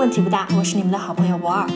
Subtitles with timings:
[0.00, 1.68] 问题不大，我是你们的好朋友博二。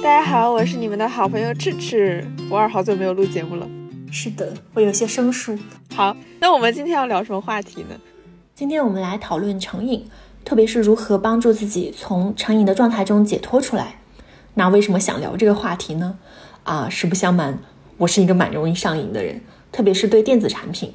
[0.00, 2.24] 大家好，我是你们的好朋友赤赤。
[2.48, 3.68] 博二好久没有录节目了。
[4.12, 5.58] 是的，我有些生疏。
[5.92, 7.96] 好，那我们今天要聊什么话题呢？
[8.54, 10.08] 今天我们来讨论成瘾，
[10.44, 13.96] 特别是如何帮助自己从成瘾的状态中解脱出来。
[14.54, 16.16] 那为什么想聊这个话题呢？
[16.62, 17.58] 啊，实不相瞒，
[17.96, 19.40] 我是一个蛮容易上瘾的人，
[19.72, 20.94] 特别是对电子产品。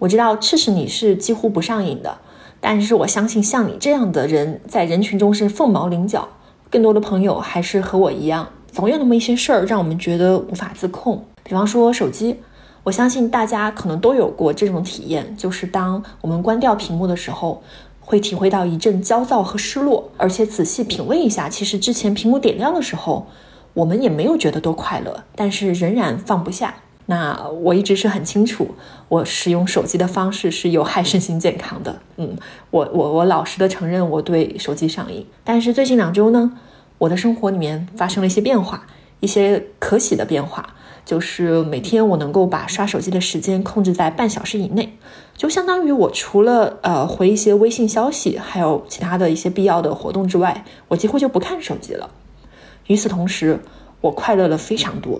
[0.00, 2.18] 我知道赤赤你是几乎不上瘾的。
[2.60, 6.28] 但是我相信，像你这样的人在人群中是凤毛麟角。
[6.70, 11.24] 更多的朋友还是和我一样，总有那么一些事儿让我们觉得无法自控。
[11.42, 12.36] 比方说手机，
[12.84, 17.62] 我相信大家可能都有过这种体验，就是当我们关掉屏幕的时候，
[18.00, 20.10] 会体会到一阵焦躁和失落。
[20.18, 23.26] 而且仔细品味一下，其实之前屏幕点亮的时候，
[23.72, 26.74] 我们也没有觉得多快乐，但是仍然放不下。
[27.10, 28.74] 那我一直是很清楚，
[29.08, 32.00] 我使用手机的方式是有害身心健康的。
[32.18, 32.36] 嗯，
[32.70, 35.24] 我我我老实的承认我对手机上瘾。
[35.42, 36.52] 但是最近两周呢，
[36.98, 38.86] 我的生活里面发生了一些变化，
[39.20, 40.74] 一些可喜的变化，
[41.06, 44.98] 就是每天我能够把刷手机的时间控制在半小时以内，
[45.34, 52.10] 就相当于我除了呃回一些微信消息，还有其他的一些必要的活动之外，我几乎就不看手机了。
[52.86, 53.60] 与此同时，
[54.02, 55.18] 我快乐了非常多。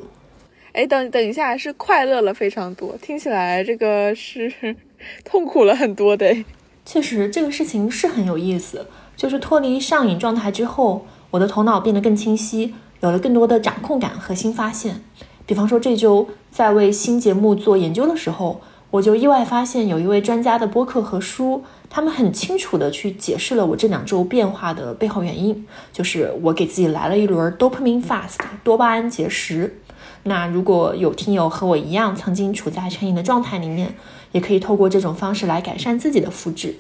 [0.78, 4.76] 哎，等等一下，是快乐了非常多，听起来这个是
[5.26, 6.44] 痛苦了很多的。
[6.86, 8.86] 确实，这个事情是很有意思。
[9.16, 15.02] 就是脱离上瘾状态之后，我的头脑变得更清晰，有了更多的掌控感和新发现。
[15.46, 18.60] 比方说，这周在为新节目做研究的时候，
[18.92, 29.80] 我就意外发现有一位专家的播客和书，他们很清楚的去解释了我这两周变化的背后原因，就是我给自己来了一轮 dopamine fast，多巴胺节食。
[30.24, 33.94] 那如果有听友和我一样曾经处在成瘾的状态里面，
[34.32, 36.76] 也可以透过这种方式来改善自己的肤质。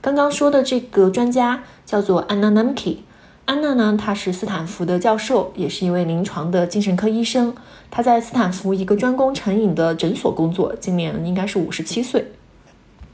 [0.00, 2.98] 刚刚说的这个专家叫做 Anna Nemke，
[3.44, 7.54] 安娜呢，她是斯坦福的教授，也是一位临床的精神科医生。
[7.90, 12.24] 她在斯坦福一个专攻成瘾的诊所工作，今年应该是五十七岁。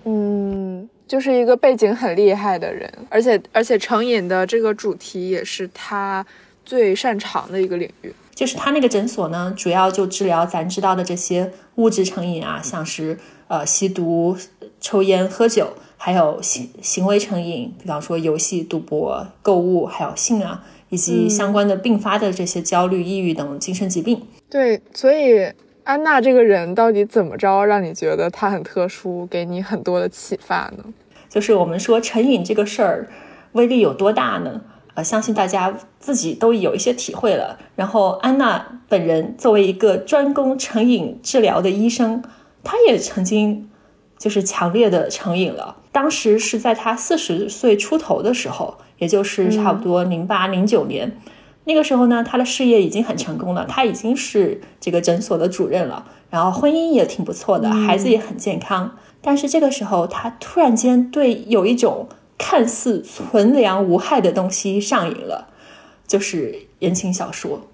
[0.04, 6.25] 嗯，就是一个背景很厉害的人，而且而且成瘾的这个主题也是他
[6.65, 8.15] 最擅长的一个领域。
[8.38, 13.19] 就是他那个诊所呢，主要就治疗咱知道的这些物质成瘾啊，像是
[13.49, 14.37] 呃吸毒、
[14.81, 24.22] 抽烟、喝酒，还有行行为成瘾，比方说游戏、赌博、购物，还有性啊，以及相关的并发的这些焦虑、抑郁等精神疾病。
[24.48, 30.84] 对，所以安娜这个人到底怎么着，让你觉得她很特殊，给你很多的启发呢？
[31.28, 33.09] 就是我们说成瘾这个事儿，
[33.50, 34.60] 威力有多大呢？
[35.03, 37.59] 相信大家自己都有一些体会了。
[37.76, 42.22] 然后安娜本人作为一个专攻成瘾治疗的医生，
[42.62, 43.69] 她也曾经
[44.19, 45.76] 就是强烈的成瘾了。
[45.92, 51.19] 当时是在她四十岁出头的时候，也就是差不多零八零九年，
[51.65, 58.97] 那个时候呢，她的事业已经很成功了，她已经是这个诊所的主任了，然后婚姻也挺不错的，孩子也很健康。
[59.20, 62.09] 但是这个时候，她突然间对有一种。
[62.38, 65.49] 看似纯良无害的东西上瘾了，
[66.06, 67.69] 就是言情小说。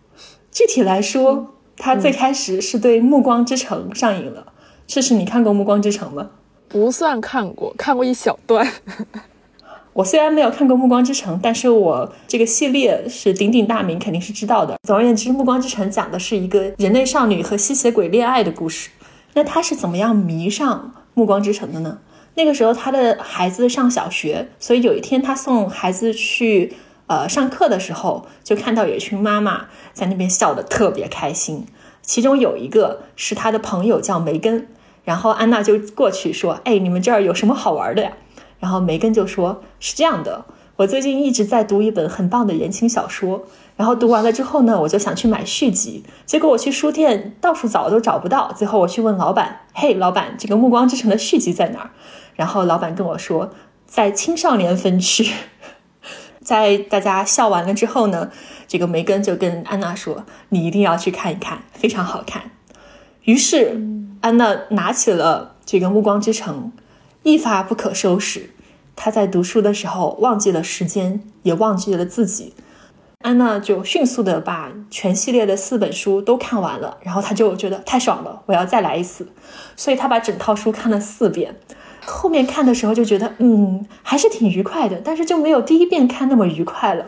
[0.50, 4.53] 具体来说，他最开始是对《暮光之城》上瘾了。
[4.86, 6.30] 这是你看过《暮光之城》吗？
[6.69, 8.66] 不算看过，看过一小段。
[9.92, 14.76] 我虽然没有看过《暮光之城》，但是我这个系列是鼎鼎大名，肯定是知道的。
[14.82, 18.91] 总而言之，《暮光之城》讲的是一个人类少女和吸血鬼恋爱的故事。
[19.34, 21.98] 那他是怎么样迷上《暮光之城》的呢？
[22.34, 26.75] 那个时候他的孩子上小学，所以有一天他送孩子去
[27.06, 31.67] 呃上课的时候，就看到有一群妈妈在那边笑得特别开心。
[32.03, 34.69] 其中有一个是他的朋友叫梅根，
[35.05, 38.12] 然后安娜就过去说：“哎，你们这儿有什么好玩的呀？”
[38.61, 40.45] 然后梅根就说：“是这样的，
[40.77, 43.45] 我最近一直在读一本很棒的言情小说，
[43.77, 51.91] 然后读完了之后呢，我就想去买续集，结果我去书店到处找都找不到，最后我去问老板：‘嘿，老板，这个《暮光之城》的续集在哪儿？’”
[52.34, 53.51] 然后老板跟我说，
[53.86, 55.33] 在青少年分区，
[56.42, 58.31] 在大家笑完了之后呢，
[58.66, 62.51] 这个梅根就跟安娜说：“你一定要去看一看，非常好看。”
[63.25, 63.81] 于是
[64.21, 66.72] 安娜拿起了这个《暮光之城》，
[67.22, 68.51] 一发不可收拾。
[68.97, 72.53] 她在读书的时候忘记了时间，也忘记了自己。
[73.22, 79.27] 安娜就迅速的把全系列的四本书都看完了，然后她就觉得太爽了，我要再来一次，
[79.77, 81.57] 所以她把整套书看了四遍。
[82.06, 87.06] 后面看的时候就觉得，嗯，还是挺愉快的，但是就没有第一遍看那么愉快了。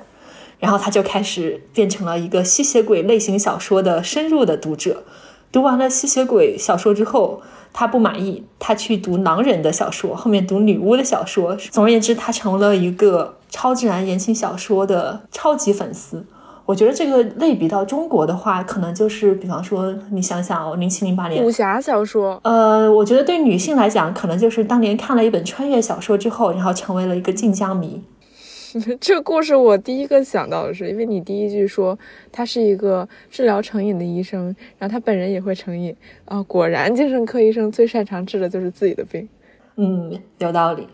[0.59, 5.05] 然后他就开始变成了一个吸血鬼类型小说的深入的读者。
[5.53, 11.57] 读完了吸血鬼小说之后，他不满意，他去读狼人的小说，后面读女巫的小说。
[11.57, 16.25] 总而言之，他成了一个超自然言情小说的超级粉丝。
[16.67, 28.03] 我觉得这个类比到中国的话，可能就是比方说，你想想，零七零八年武侠小说，呃，我觉得对女性来讲，可能就是当年看了一本穿越小说之后，然后成为了一个晋江迷。
[29.01, 31.97] 这个故事我第一个想到的是，因为你第一句说
[32.33, 39.29] 他是一个治疗成瘾的医生，然后他本人也会成瘾啊，果然精神科医生最擅长治的就是自己的病。
[39.77, 40.89] 嗯，有道理。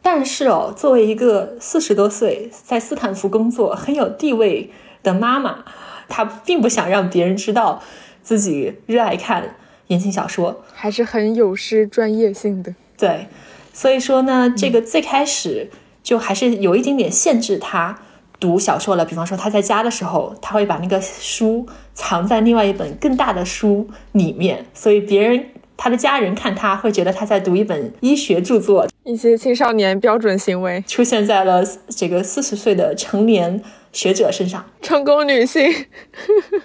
[0.00, 4.70] 但是哦，作为一个四十多岁在斯坦福工作很有地位。
[5.06, 5.64] 的妈妈，
[6.08, 7.80] 她并不想让别人知道
[8.22, 9.54] 自己热爱看
[9.86, 12.74] 言情小说，还是很有失专业性的。
[12.98, 13.28] 对，
[13.72, 15.70] 所以说呢，这个最开始
[16.02, 17.96] 就还是有一点点限制他
[18.40, 19.04] 读小说了。
[19.04, 28.88] 比方说他在家的时候，他会把那个书藏在另外一本更大的书里面，所以别人他的家人看他会觉得他在读一本医学著作。
[29.04, 33.62] 一些青少年标准行为出现在了这个四十岁的成年。
[33.96, 35.86] 学者身上，成功女性。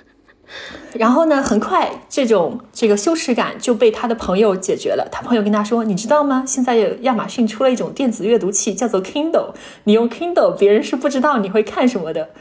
[0.91, 5.07] 然后呢，很快这种这个羞耻感就被他的朋友解决了。
[5.09, 6.43] 他朋友跟他说：“你知道吗？
[6.45, 9.53] 现在有亚马逊出了一种电子阅读器，叫做 Kindle。
[9.85, 12.31] 你用 Kindle，别人是不知道你会看什么的。”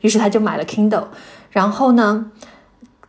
[0.00, 1.08] 于是他就买了 Kindle。
[1.50, 2.30] 然后呢，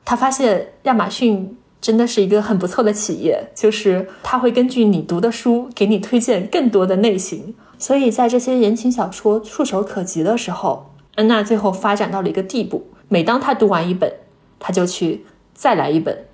[0.03, 7.55] 他发现亚马逊真的是一个很不错的企业，就是他会根据你读的书给你推荐更多的类型。
[7.79, 14.11] 所以在这些言情小说触手可及的时候，安娜最后发展到了一个地步，每当她读完一本，
[14.59, 16.25] 她就去再来一本。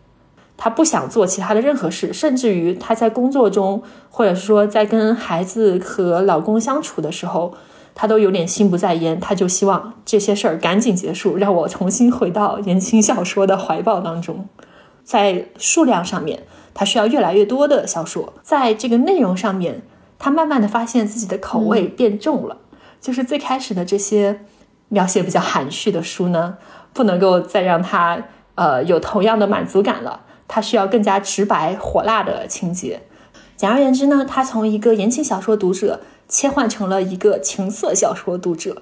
[0.56, 7.54] 她不想做其他的任何事，甚至于她在工作中，或者说在跟孩子和老公相处的时候，
[7.96, 9.20] 她都有点心不在焉。
[9.20, 14.48] 她就希望这些事儿赶紧结束，让我重新回到言情小说的怀抱当中。
[15.04, 16.44] 在数量上面，
[16.74, 19.82] 她需要越来越多的小说；在这个内容上面，
[20.18, 22.58] 她慢慢的发现自己的口味变重了，
[23.02, 24.42] 就是最开始的这些。
[24.90, 26.58] 描写比较含蓄的书呢，
[26.94, 28.22] 不能够再让他
[28.56, 30.22] 呃有同样的满足感了。
[30.48, 33.02] 他需要更加直白火辣的情节。
[33.56, 38.82] 简而言之呢，他从一个言情小说读者切换成了一个情色小说读者。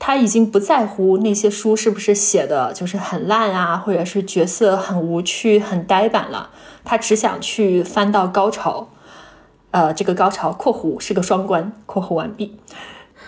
[0.00, 6.50] 他已经不在乎那些书是不是写的就是很烂啊，或者是角色很无趣、很呆板了。
[6.84, 8.88] 他只想去翻到高潮。
[9.72, 12.56] 呃，这个高潮（括弧是个双关）（括弧完毕）。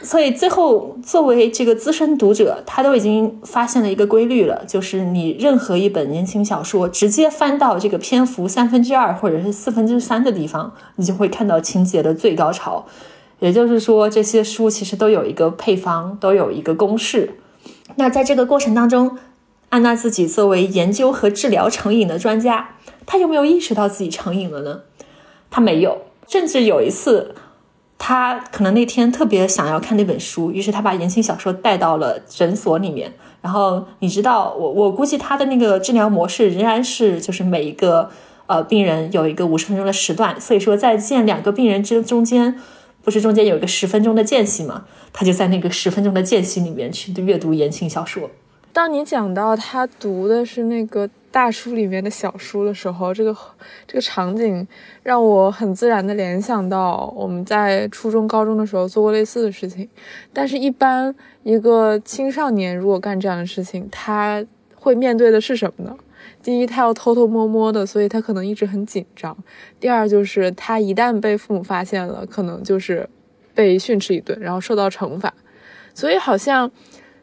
[0.03, 12.85] 所以最后，作为这个资深读者，他都已经发现了一个规律了，就是你任何一本言情小说，直接翻到这个篇幅三分之二或者是四分之三的地方，你就会看到情节的最高潮。
[13.39, 17.39] 也就是说，这些书其实都有一个配方，都有一个公式。
[17.95, 19.19] 那在这个过程当中，
[19.69, 22.77] 安娜自己作为研究和治疗成瘾的专家，
[23.07, 24.81] 她有没有意识到自己成瘾了呢？
[25.49, 27.35] 她没有，甚至有一次。
[28.05, 33.13] 他可能那天特别想要看那本书，于是他把言情小说带到了诊所里面。
[33.41, 38.11] 然后你知道，我我估计他的那个治疗模式仍然是，就是每一个
[38.47, 42.59] 呃病人有一个五十分钟的时段，所以说在见两个病人之中间，
[43.05, 44.87] 不是中间有一个十分钟的间隙嘛？
[45.13, 48.29] 他就在那个十分钟的间隙里面去阅读言情小说。
[48.73, 51.09] 当你讲到他读的是那个。
[51.33, 53.35] 大书里面的小书的时候，这个
[53.87, 54.69] 这个场景
[55.03, 59.89] 让我很自然的联想到我们在初中、高中的时候做过类似的事情。
[60.33, 61.13] 但是，一般
[61.43, 65.97] 一个青少年如果干这样的事情，他会面对的是什么呢？
[66.43, 69.35] 第一，他要偷偷摸摸的，所以他可能一直很紧张；
[69.81, 73.09] 第二，就是他一旦被父母发现了，可能就是
[73.55, 75.33] 被训斥一顿，然后受到惩罚。
[75.95, 76.71] 所以，好像。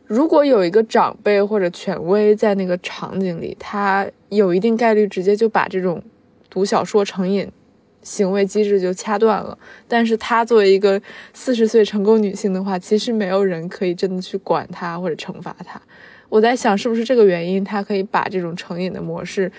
[0.09, 6.01] 如果有一个长辈或者权威在那个场景里，他有一定概率直接就把这种
[6.49, 7.47] 读小说成瘾
[8.01, 9.55] 行为机制就掐断了。
[9.87, 10.99] 但是他作为一个
[11.31, 15.79] 四十岁成功女性的话，其实没有人可以真的去管他或者惩罚他。
[16.27, 19.51] 我在想，是不是这个原因，他可以把这种成瘾的模式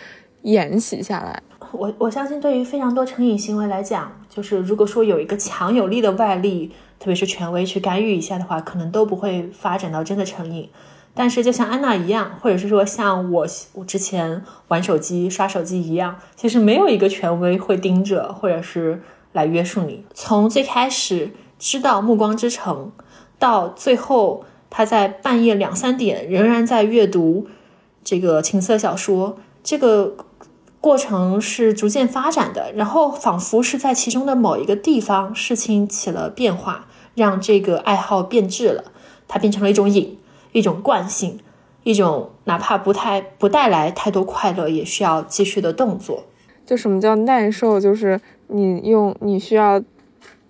[0.42, 1.40] 沿袭下来？
[1.70, 6.72] 我我相信，对于非常多成瘾行为来讲，就是如果说有一个强有力的外力。
[7.00, 10.68] 特别是权威去干预一下的话，可能都不会发展到真的成瘾。
[11.12, 19.02] 但是就像安娜一样，或者是说像我我之前玩手机刷手机一样，其实没有一个权威会盯着或者是
[19.32, 20.04] 来约束你。
[20.14, 22.92] 从最开始知道《暮光之城》，
[23.40, 27.48] 到最后他在半夜两三点仍然在阅读
[28.04, 30.14] 这个情色小说，这个
[30.80, 32.72] 过程是逐渐发展的。
[32.76, 36.86] 然后仿佛是在其中的某一个地方，事情起了变化。
[37.20, 38.84] 让这个爱好变质了，
[39.28, 40.18] 它变成了一种瘾，
[40.52, 41.38] 一种惯性，
[41.82, 46.24] 一种哪怕不太不带来太多快乐，也需要继续的动作。
[46.64, 47.78] 就什么叫耐受？
[47.78, 49.82] 就是你用你需要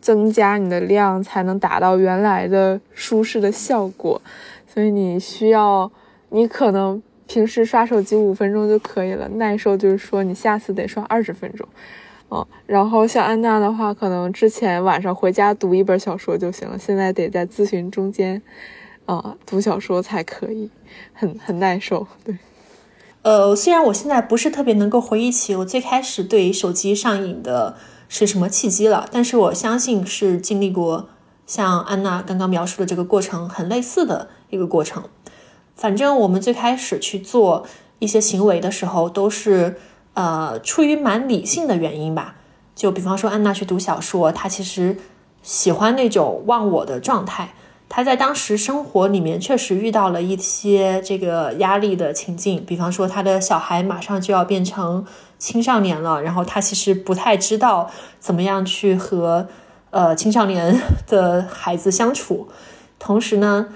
[0.00, 4.22] 增加你的量，才能达到原来的舒适的效果。
[4.66, 5.90] 所以你需要，
[6.28, 11.66] 你可能平时刷手机五分钟就可以了，耐受就是说你下次得刷二十分钟。
[12.32, 18.40] 嗯，然后像安娜的话，可能之前晚上回家读一本小说就行了，现在得在咨询中间，
[19.04, 20.70] 啊，读小说才可以，
[21.12, 22.06] 很很耐受。
[22.22, 22.38] 对，
[23.22, 27.74] 呃，虽然我现在不是特别能够回忆起我最开始对手机上瘾的
[28.08, 31.08] 是什么契机了，但是我相信是经历过
[31.46, 35.02] 像安娜刚刚描述的这个过程很类似的一个过程。
[35.74, 37.66] 反正我们最开始去做
[37.98, 39.76] 一些行为的时候，都是。
[40.20, 42.34] 呃，出于蛮理性的原因吧，
[42.74, 44.98] 就比方说安娜去读小说，她其实
[45.42, 47.54] 喜欢那种忘我的状态。
[47.88, 55.06] 她在当时生活里面确实遇到了一些这个压力的情境，比方说她的小孩马上就要变成
[55.38, 59.48] 青少年了，然后她其实不太知道怎么样去和
[59.88, 62.48] 呃青少年的孩子相处。
[62.98, 63.68] 同时呢，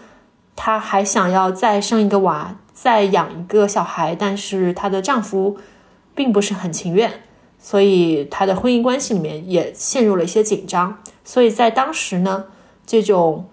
[0.54, 5.56] 她还想要再生一个娃，再养一个小孩，但是她的丈夫。
[6.14, 7.12] 并不是很情愿，
[7.58, 10.98] 所以他的婚姻关系里面也陷入了一些紧张。
[11.24, 12.44] 所以在当时呢，
[12.86, 13.46] 这种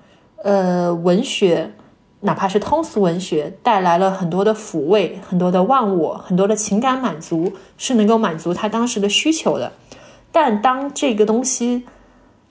[0.43, 1.71] 呃文学，
[2.19, 9.71] 哪怕是通俗文学，带来了很多的抚慰、很多的忘我、很多的情感满足，是能够满足他当时的需求的。
[10.31, 11.85] 但当这个东西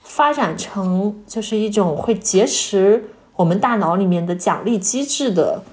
[0.01, 5.63] 发展成就是一种会劫持我们大脑里面的奖励机制的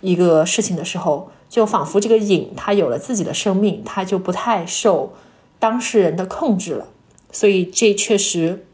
[0.00, 5.14] 一个事情的时候，就仿佛这个瘾，它有了自己的生命，它就不太受
[5.58, 6.86] 当事人的控制了。
[7.32, 8.64] 所以这确实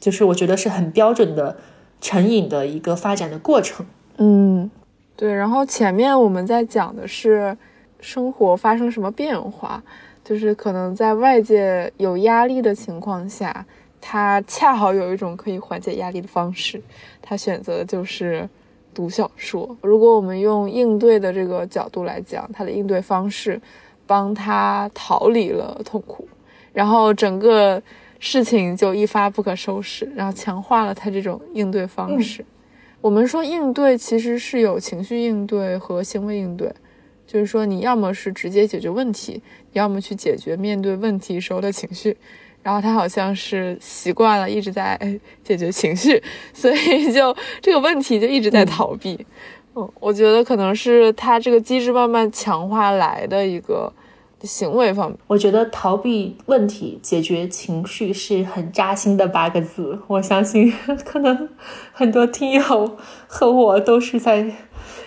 [0.00, 1.56] 就是我觉得是很标准的
[2.00, 3.86] 成瘾的一个发展的过程。
[4.18, 4.70] 嗯，
[5.16, 5.32] 对。
[5.32, 7.56] 然后前面我们在讲的是
[8.00, 9.82] 生活发生什么变化，
[10.24, 13.64] 就是可能在外界有压力的情况下，
[14.00, 16.82] 他恰好有一种可以缓解压力的方式，
[17.22, 18.48] 他选择就是。
[18.94, 23.60] 读小说，如果我们用应对的这个角度来讲，他的应对方式，
[24.06, 26.28] 帮他逃离了痛苦，
[26.72, 27.82] 然后整个
[28.20, 32.44] 事情就一发不可收拾，然后强化了他这种应对方式。
[33.00, 36.72] 我们说应对其实是有情绪应对和行为应对，
[37.26, 42.16] 就是说你要么是直接解决问题，要么去解决面对问题时候的情绪。
[42.64, 44.98] 然后他好像是习惯了一直在
[45.44, 46.20] 解决情绪，
[46.54, 49.26] 所以就这个问题就一直在逃避。
[49.76, 53.92] 嗯，我觉得可能是他这个机制慢慢强化来的一个
[54.42, 55.18] 行为方面。
[55.26, 59.98] 我觉得逃避问题、解决情绪是很扎心的八个字。
[60.06, 60.72] 我相信
[61.04, 61.46] 可能
[61.92, 64.50] 很多听友和我都是在，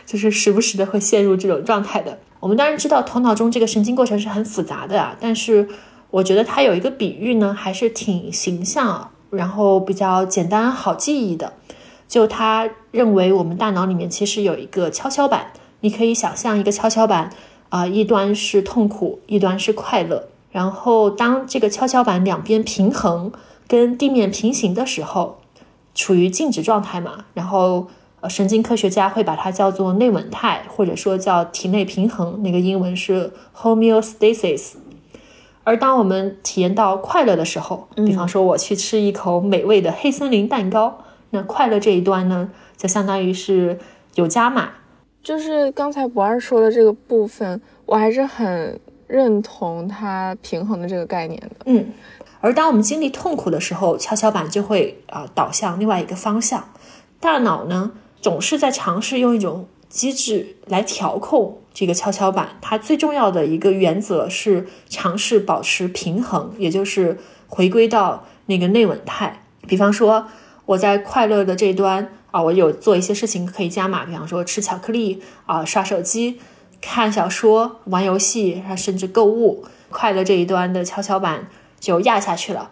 [0.05, 2.19] 就是时不时的会陷入这种状态的。
[2.39, 5.67] 我们当然知道头脑中这个神经过程是很复杂的啊，但是。
[6.17, 11.53] 我觉得他有一个比喻呢，还是挺形象，然后比较简单好记忆的。
[12.07, 17.29] 就他认为我们大脑里面其实有一个跷跷板，你可以想象一个跷跷板，
[17.69, 20.27] 啊，一端是痛苦，一端是快乐。
[20.51, 23.31] 然后当这个跷跷板两边平衡，
[23.67, 25.38] 跟地面平行的时候，
[25.93, 27.25] 处于静止状态嘛。
[27.36, 27.89] 然后
[28.21, 34.77] 呃，神经科学家会把它叫做内稳态，或者说叫体内平衡，那个英文是 homeostasis。
[35.67, 43.77] 而当我们体验到快乐的时候，比方说我去吃一口美味的黑森林蛋糕，那快乐这一端呢，就相当于是
[44.15, 44.69] 有加码。
[45.21, 51.50] 就是刚才不二说的这个部分，我还是很认同它平衡的这个概念的。
[51.65, 51.91] 嗯，
[52.39, 56.69] 而当我们经历痛苦的时候，跷跷板就会啊倒向另外一个方向。
[57.19, 61.60] 大脑呢，总是在尝试用一种机制来调控。
[61.74, 69.44] 这个跷跷板，它最重要的一个原则是尝试保持平衡，也就是回归到那个内稳态。
[69.67, 70.27] 比方说，
[70.65, 76.39] 我在快乐的这端啊，我有做一些事情可以加码，比方说吃巧克力啊、刷手机、
[76.82, 79.65] 看小说、玩游戏，甚至购物。
[79.89, 81.48] 快乐这一端的跷跷板
[81.79, 82.72] 就压下去了。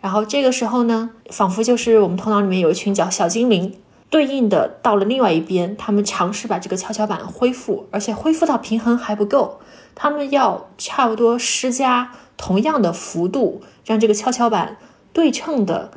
[0.00, 3.74] 然后这个时候呢，仿佛就是我们头脑里面有一群叫小精灵。
[4.14, 9.58] 对应的到了另外一边，他们尝试把这个跷跷板恢复，而且恢复到平衡还不够，
[9.96, 14.76] 他们要差不多施加同样的幅度，让这个跷跷板
[15.12, 15.90] 对称的，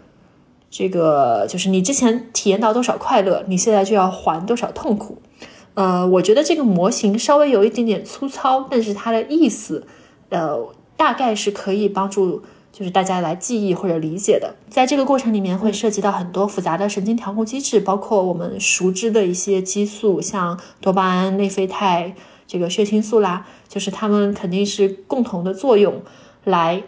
[0.71, 5.21] 这个就是你之前体验到多少快乐，你现在就要还多少痛苦。
[5.75, 9.85] 呃，我觉得这个模型稍微有一点点粗糙，但是它的意思，
[10.29, 12.41] 呃，大概是可以帮助。
[12.77, 22.13] 就是大家来记忆或者理解的，在这个过程里面会涉及到很多复杂的神经调控机制，包括我们熟知的一些激素，像多巴胺、内啡肽、
[22.45, 26.03] 这个血清素啦，就是它们肯定是共同的作用
[26.43, 26.83] 来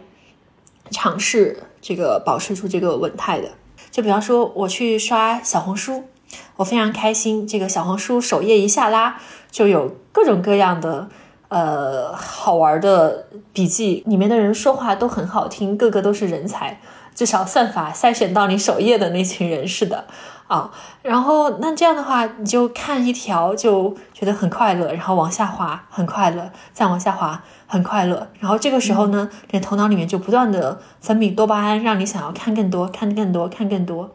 [0.92, 3.48] 尝试这个保持住这个稳态的。
[3.90, 6.04] 就比方说我去刷小红书，
[6.54, 9.18] 我非常开心，这个小红书首页一下拉，
[9.50, 11.08] 就有各种各样的
[11.50, 16.80] 呃好玩的笔记，里面的人说话都很好听，个个都是人才，
[17.14, 20.06] 至少算法筛选到你首页的那群人似的。
[20.50, 34.10] 啊，然后那这样的话，你就看一条就觉得很快乐，然后往下滑很快乐，再往下滑很快乐，然后这个时候呢，你头脑里面就不断的分泌多巴胺，让你想要看更多、看更多、看更多。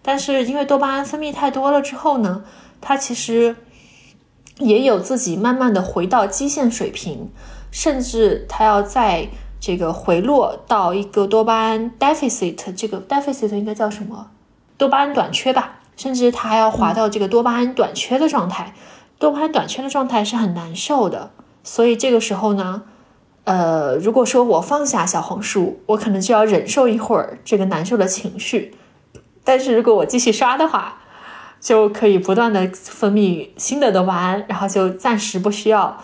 [0.00, 2.44] 但是因为多巴胺分泌太多了之后呢，
[2.80, 3.56] 它其实
[4.60, 7.30] 也有自己慢慢的回到基线水平，
[7.72, 14.30] 甚至它要在这个回落到一个多巴胺 deficit，这个 deficit 应该叫什么？
[14.78, 15.78] 多巴胺短缺吧。
[15.96, 18.72] 甚至它还要滑到这个多巴胺短缺的状态，
[19.18, 21.30] 多巴胺短缺的状态是很难受的。
[21.62, 22.84] 所以这个时候呢，
[23.44, 28.74] 呃，如果说我放下小红书，我可能就要忍受一会儿这个难受的情绪。
[29.44, 30.99] 但是如果我继续刷的话，
[31.60, 36.02] 就可以不断的分泌新的多巴胺，然后就暂时不需要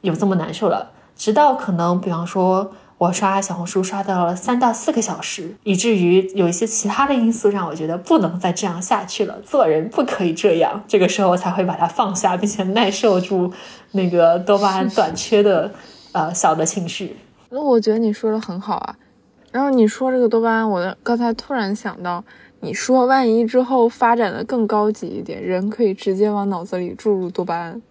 [0.00, 2.72] 有这么难受了，直到可能比方说。
[2.96, 9.40] 我刷小红书刷到了三到四个小时，以至于有一些其他的因素让我觉得不能再这样下去了。
[9.44, 13.52] 做人不可以这样，这个时候我才会把它放下，并且耐受住
[13.90, 15.72] 那个多巴胺短缺的
[16.12, 17.16] 呃小的情绪。
[17.50, 18.96] 那我觉得你说的很好啊。
[19.50, 22.24] 然后你说这个多巴胺，我刚才突然想到，
[22.64, 27.82] 你说万一之后发展的更高级一点，人可以直接往脑子里注入多巴胺，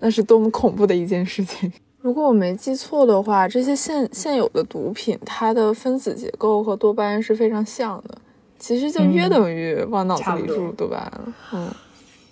[0.00, 1.72] 那是多么恐怖的一件事情。
[2.00, 8.18] 如果我没记错的话，这些现现有的毒品，它的分子结构和多巴胺是非常像的，
[8.58, 11.34] 其实就约等于往脑子里注入多巴胺了。
[11.52, 11.68] 嗯，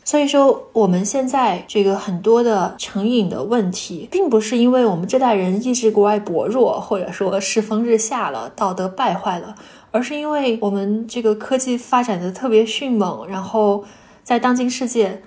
[0.04, 9.56] 所以说我们现在这个很多的成瘾的问题，并不是因为我们这代人意志国外薄弱，或者说世风日下了，道德败坏了，
[9.90, 13.84] 而是因为我们这个科技发展的特别迅猛，然后
[14.22, 15.22] 在当今世界。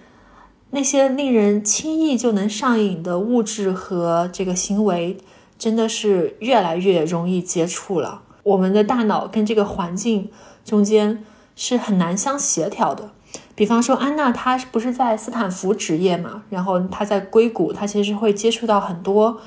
[0.72, 5.18] 那些令人轻易就能上瘾的物质和这个行为，
[5.58, 8.22] 真的是越来越容易接触了。
[8.44, 10.30] 我们的大脑跟这个环境
[10.64, 11.24] 中间
[11.56, 13.10] 是很难相协调的。
[13.56, 19.40] 比方说，安娜她不是在斯坦福职业嘛，然后她在硅谷，她其实会接触到很多，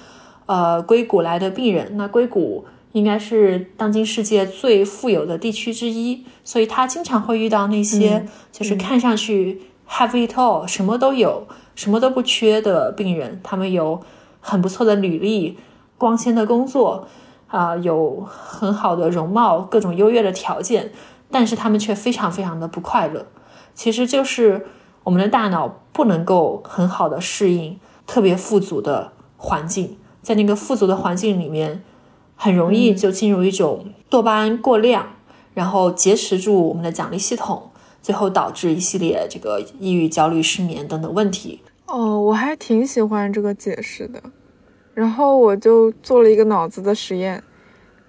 [0.47, 1.97] 呃，硅谷来的病人。
[1.97, 9.63] 那硅谷应该是当今世界最富有的地区之一，所以他经常会遇到那些就是看上去。
[9.89, 14.01] Have it all，什么都有，什么都不缺的病人，他们有
[14.41, 15.59] 很不错的履历，
[15.99, 17.09] 光鲜的工作，
[17.49, 20.93] 啊，有很好的容貌，各种优越的条件，
[21.31, 23.27] 但是他们却非常非常的不快乐。
[23.75, 24.67] 其实就是
[25.05, 31.85] 我们的大脑不能够很好的适应特别富足的环境，在那个富足的环境里面，
[32.43, 35.15] 很容易就进入一种多巴胺过量，
[35.55, 37.71] 然后劫持住我们的奖励系统。
[38.03, 41.61] 最后导致一系列这个抑郁、焦虑、失眠等等问题。
[41.87, 44.21] 哦，我还挺喜欢这个解释的。
[44.93, 47.41] 然后我就做了一个脑子的实验：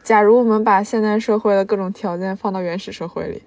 [0.01, 3.43] 假如我们把现代社会的各种条件放到原始社会里，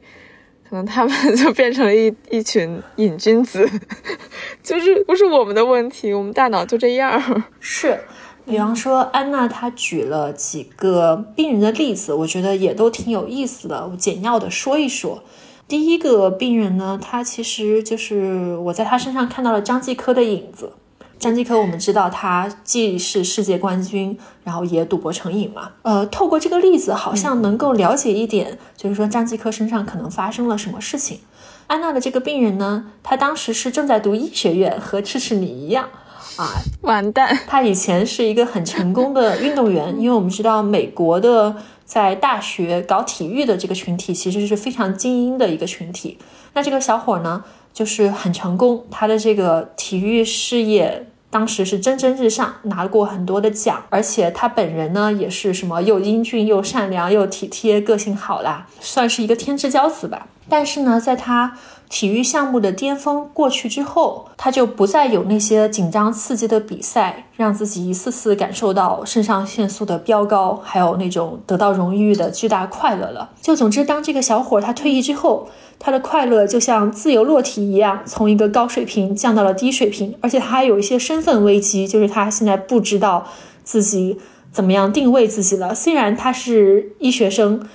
[0.70, 3.68] 可能他们 就变成了一一群瘾君子，
[4.62, 7.42] 就是不是我们的问题，我们大脑就这样。
[7.58, 7.98] 是，
[8.46, 15.22] 比方说安娜她举了几个病人的例子，我觉得也都挺有意思的，我简要的说一说。
[15.68, 20.72] 第一个病人呢，他其实就是我在他身上看到了张继科的影子。
[21.18, 25.72] 张继科，我们知道他既是世界冠军，然后也赌博成瘾嘛。
[25.82, 31.20] 呃，透过这个例子，好像能够了解一点，就是说张继科身上可能发生了什么事情。
[31.66, 35.88] 安娜的这个病人呢，他当时是正在读医学院，和赤赤你一样
[36.36, 37.38] 啊，完蛋。
[37.46, 41.56] 他以前是一个很成功的运动员， 因为我们知道美国的。
[41.86, 46.18] 在大学搞体育的这个群体其实是非常精英的一个群体。
[46.52, 53.84] 那这个小伙呢，就是很成功，他的这个体育事业当时是蒸蒸日上，拿过很多的奖。
[53.88, 60.26] 而且他本人呢，也是什么又英俊又善良又体贴，个性好啦，算是一个天之骄子吧。
[60.48, 61.56] 但是呢，在他
[61.88, 73.30] 体育项目的巅峰过去之后，他就不再有那些紧张刺激的比赛，让自己一次次感受到肾上腺素的飙高，还有那种得到荣誉的巨大快乐了。
[73.40, 83.26] 就总之，当这个小伙他退役之后，他的快乐就像自由落体一样，从一个高水平降到了低水平，而且他还有一些身份危机，就是他现在不知道
[83.62, 84.18] 自己
[84.50, 85.72] 怎么样定位自己了。
[85.72, 87.66] 虽然他是医学生，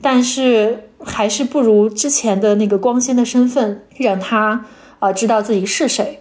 [0.00, 0.85] 但是。
[1.04, 4.64] 还是不如之前的那个光鲜的身份让他
[4.98, 6.20] 啊知道自己是谁。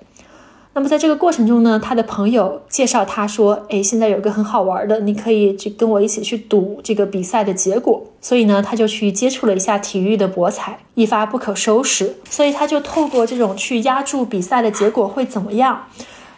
[0.73, 12.17] 那么在这个过程中呢，他的朋友介绍他说：“哎，现在有个很好玩的，你可以去跟我一起去赌这个比赛的结果。”所以呢，他就去接触了一下体育的博彩，一发不可收拾。
[12.29, 15.85] 所以他就透过这种去压注比赛的结果会怎么样，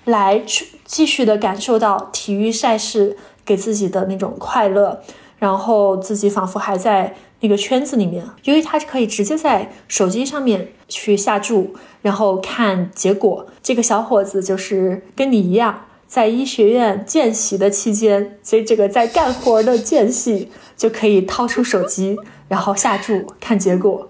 [0.05, 5.01] 来去继续的感受到体育赛事给自己的那种快乐，
[5.39, 7.15] 然后自己仿佛还在。
[7.39, 13.45] 那个圈子里面，由于他可以直接在手机上面去下注，然后看结果。
[13.61, 24.09] 这个小伙子就是跟你一样，在医学院见习的期间，所以这个在干活的间隙就可以掏出手机，然后下注看结果。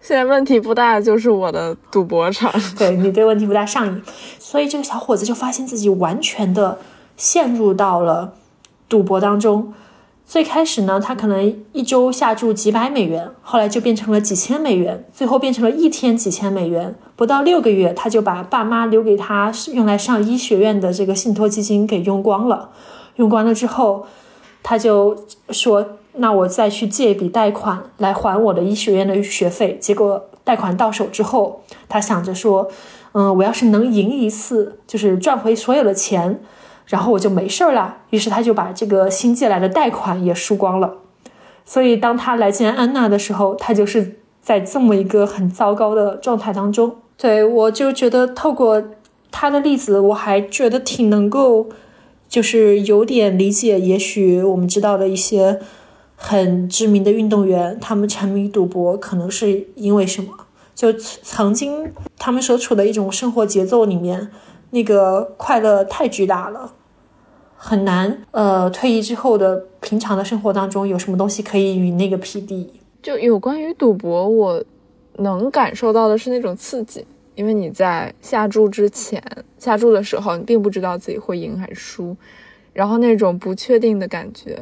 [0.00, 4.02] 现在问题不大，就是我的赌博场，对你对问题不大上瘾，
[4.38, 6.78] 所以这个小伙子就发现自己完全的
[7.16, 8.32] 陷入到了
[8.88, 9.74] 赌博当中。
[10.32, 16.94] 最开始呢，他可能一周下注几百美元，后来就变成了几千美元，最后变成了一天几千美元。
[17.16, 22.70] 不到六个月，他就把爸妈留给他用来上医学院的这个信托基金给用光了。
[23.16, 24.06] 用光了之后，
[24.62, 32.70] 他就说：“那我再去借一笔贷款来还我的医学院的学费。”结果贷款到手之后，他想着说
[33.12, 36.40] ：“嗯，我要是能赢一次，就是赚回所有的钱。”
[36.86, 40.94] 然后我就没事儿了，于是他就把这个新借来的贷款也输光了。
[41.64, 46.96] 所以当他来见安娜的时候，他就是在这么一个很糟糕的状态当中。
[47.16, 48.82] 对我就觉得透过
[49.30, 51.68] 他的例子，我还觉得挺能够，
[52.28, 53.80] 就是有点理解。
[53.80, 55.60] 也许我们知道的一些
[56.16, 60.30] 很知名的运动员，他们沉迷赌博，可能是因为什么？
[60.74, 64.30] 就曾经他们所处的一种生活节奏里面。
[64.74, 66.72] 那个快乐太巨大了，
[67.58, 68.22] 很难。
[68.30, 72.72] 呃，退役之后的平常的生活当中，有什么东西可以与那个匹敌？
[73.02, 74.64] 就有关于赌博，我
[75.18, 77.04] 能感受到的是那种刺激，
[77.34, 79.22] 因为你在下注之前，
[79.58, 82.16] 下注的时候，你并不知道自己会赢还是输，
[82.72, 84.58] 然后那种不确定的感觉，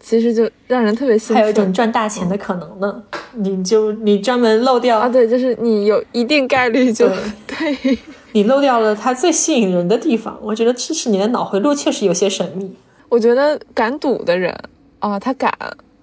[0.00, 1.36] 其实就让人特别兴奋。
[1.36, 3.00] 还有一种赚大钱的可能呢，
[3.34, 5.08] 你就你专门漏掉啊？
[5.08, 7.08] 对，就是你有一定概率就
[7.46, 7.96] 对。
[8.32, 12.74] 你漏掉了它最吸引人的地方，我觉得支持你的脑回路确实有些神秘。
[13.08, 14.58] 我觉得敢赌的人
[14.98, 15.52] 啊，他敢，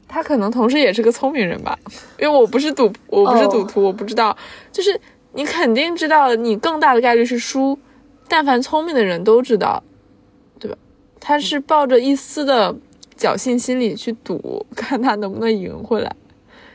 [0.08, 1.78] 他可能同时也是个聪明人吧。
[2.20, 4.36] 因为我不是赌，我不是赌徒，我不知道。
[4.72, 5.00] 就是
[5.34, 7.78] 你肯定知道，你更大的概率是输。
[8.28, 9.82] 但凡聪明的人都知道，
[10.60, 10.78] 对吧？
[11.20, 12.76] 他是抱着一丝的
[13.18, 16.16] 侥幸心理去赌，看他能不能赢回来。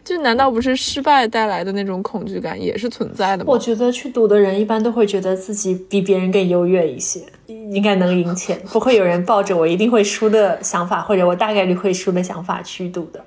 [0.04, 3.50] 就难道不是失败带来的那种恐惧感也是存在的吗？
[3.50, 13.24] 我觉得去赌的人一般都会觉得自己比别人更优越一些，应该能赢钱，不会有人抱着我一定会输的想法或者我大概率会输的想法去赌的。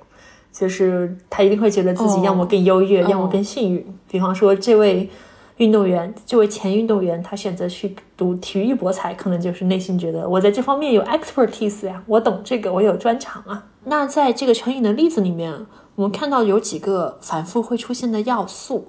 [0.52, 3.84] 就是他一定会觉得自己要么更优越，要么更幸运。
[4.08, 5.08] 比方说这位
[5.56, 13.66] 运动员，这位前运动员，他选择去赌体育博彩，可能就是内心觉得我在这方面有 expertise 呀，我懂这个，我有专长啊。
[13.84, 15.66] 那在这个成瘾的例子里面。
[15.98, 18.86] 我们看到有几个反复会出现的要素，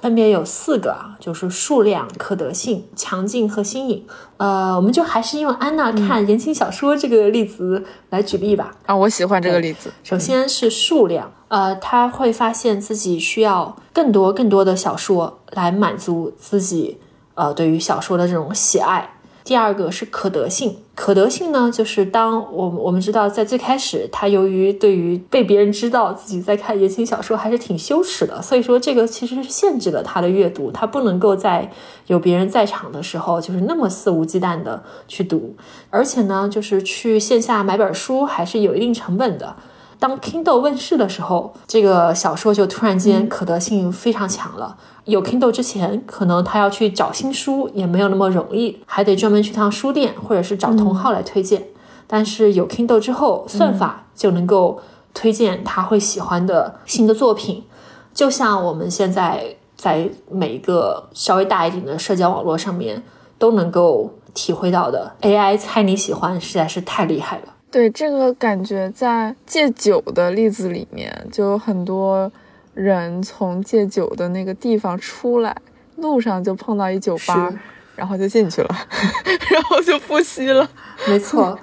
[0.00, 4.06] 分别有四个啊，就是数量、可得性、强劲和新颖。
[4.38, 8.74] 呃，我们就还是用安娜看言情小说这个例子来举例吧。
[8.86, 9.92] 啊，我喜欢这个例子。
[10.02, 16.98] 首先是数量，呃，他会发现自己需要更多更多的小说来满足自己，
[17.34, 19.15] 呃，对于小说的这种喜爱。
[19.46, 31.70] 第二个是可得性，可得性呢，就是当我们我们知道，在最开始，他由于对于被别人知道自己在看言情小说还是挺羞耻的，所以说这个其实是限制了他的阅读，他不能够在
[32.08, 35.54] 有别人在场的时候，就是那么肆无忌惮的去读，
[35.90, 39.54] 而且呢，就是去线下买本书还是有一定成本的。
[39.98, 44.76] 当 Kindle 问世的时候，这个小说就突然间可得性非常强了。
[45.04, 51.68] 有 Kindle 之前，可能他要去找新书也没有那么容易，还得专门去趟书店，或者是找同号来推荐。
[52.06, 54.80] 但是有 Kindle 之后，算法就能够
[55.14, 57.64] 推荐他会喜欢的新的作品。
[58.12, 63.02] 就像我们现在在每一个稍微大一点的社交网络上面
[63.38, 67.54] 都能够体会到的，AI 猜你喜欢实在是太厉害了。
[67.76, 72.32] 对这个感觉，在戒酒的例子里面，就有很多。
[72.72, 75.56] 人从戒酒的那个地方出来，
[75.96, 77.50] 路上就碰到一酒吧，
[77.94, 78.68] 然后就进去了，
[79.50, 80.68] 然后就复吸了。
[81.08, 81.58] 没错，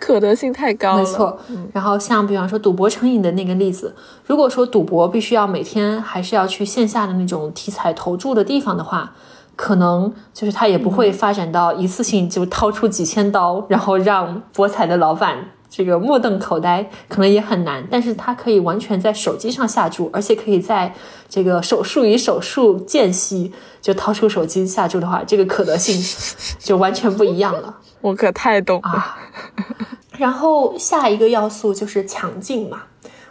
[0.00, 0.98] 可得性太高了。
[0.98, 1.38] 没错，
[1.72, 9.14] 然后像比方说赌博成瘾的那个例子，如果说赌博必须要每天还是要去线下的那种体彩投注的地方的话。
[9.54, 17.86] 可能就是他也不会发展到一次性就掏出几千刀，然后让博彩的老板这个目瞪口呆，可能也很难。
[17.90, 20.94] 但是它可以完全在手机上下注，而且可以在
[21.28, 26.00] 这个手术与手术间隙就掏出手机下注的话，这个可得性
[26.58, 27.78] 就完全不一样了。
[28.00, 28.88] 我可太懂了。
[28.88, 29.18] 啊，
[30.18, 32.82] 然后下一个要素就是强劲嘛。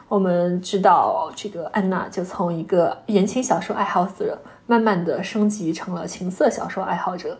[0.08, 7.40] 我们知道，这个安娜就从一个言情小说爱好者，慢慢的升级成了情色小说爱好者。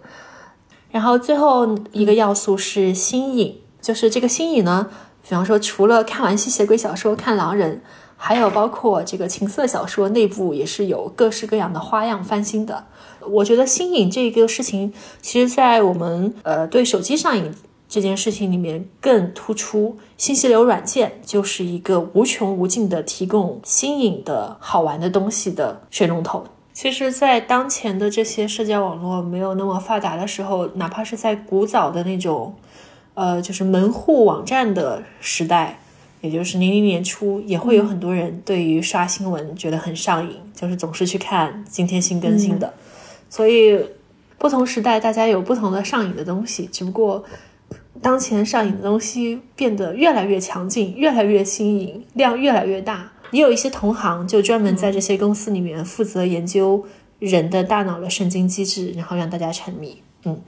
[0.90, 4.90] 然后最后一个要素是新颖，就是这个新颖呢，
[5.22, 7.84] 比方说除了看完吸血鬼小说、看狼人，
[8.18, 12.86] 还有包括这个情色小说内部也是有各式各样的花样翻新的。
[13.30, 17.54] 我觉得新颖这个事情，其实在我们呃对手机上瘾
[17.88, 19.96] 这件事情里面更突出。
[20.18, 26.44] 信息流软件就是一个无穷无尽的提供新颖的好玩的东西的水龙头。
[26.74, 32.54] 其实，在当前的这些社交网络没有那么发达的时候，哪怕是在古早的那种，
[33.16, 35.80] 呃，就是门户网站的时代，
[36.22, 42.74] 也就是零零年初，也会有很多人对于刷新闻觉得很上瘾，就是总是去看今天新更新的。
[43.30, 43.84] 所以，
[44.38, 47.24] 不同时代大家有不同的上瘾的东西，只不过
[48.02, 53.12] 当前上瘾的东西变得越来越强劲，越来越新颖，量越来越大。
[53.32, 56.86] 也有一些同行就专门在这些公司里面负责研究
[57.20, 60.02] 人的大脑的神经机制，然后让大家沉迷。
[60.24, 60.40] 嗯，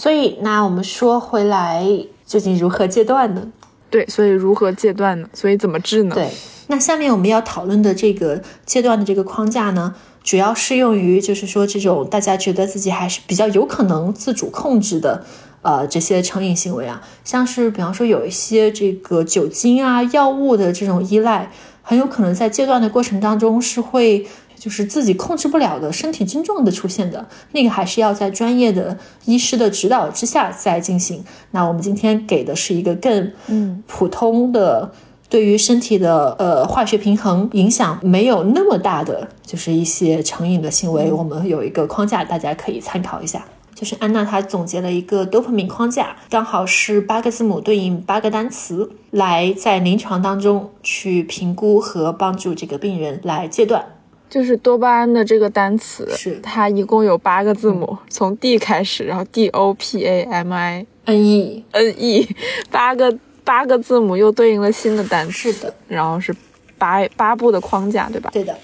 [0.00, 1.86] 所以那我们说回来，
[2.24, 3.52] 究竟如何戒断呢？
[3.90, 5.28] 对，所以如何戒断呢？
[5.34, 6.14] 所以怎么治呢？
[6.14, 6.30] 对，
[6.68, 15.22] 那下面我们要讨论的这个戒断的这个框架呢，主要适用于就是说这种大家觉得自己还是比较有可能自主控制的，
[15.60, 21.52] 呃，这些成瘾行为啊，像是比方说有一些这个酒精啊、药物的这种依赖。
[21.82, 24.24] 很有可能在戒断的过程当中是会
[24.60, 31.24] 就是自己控制不了的身体症状的出现的，那个还是要在专业的医师的指导之下再进行。
[31.52, 34.92] 那我们今天给的是一个更嗯普通的，
[35.30, 43.42] 对于身体的呃化学平衡影响没有那么大的，就是一些成瘾的行为，我们有一个框架，大家可以参考一下。
[43.74, 53.86] 就是安娜她总结了一个 dopamine 框架，刚好是八个字母对应八个单词，来在临床当中去评估和帮助这个病人来戒断。
[54.30, 62.28] 就是多巴胺的这个单词，是它一共有八个字母，从 D 开始，然后 D O P A M I N E N E，
[62.70, 66.34] 八个八个字母又对应了新的单词，是的，然后是
[66.78, 68.30] 八八步的框架，对吧？
[68.32, 68.56] 对的。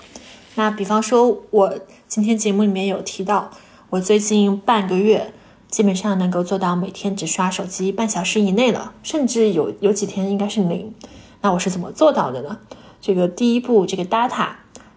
[0.55, 3.50] 那比方说，我今天节目里面有提到。
[3.88, 5.33] 我最近半个月
[5.68, 10.92] 基本上能够做到每天只刷手机半小时以内了，甚至有有几天应该是零。
[11.40, 12.59] 那我是怎么做到的呢？
[13.00, 14.05] 这个第一步，这个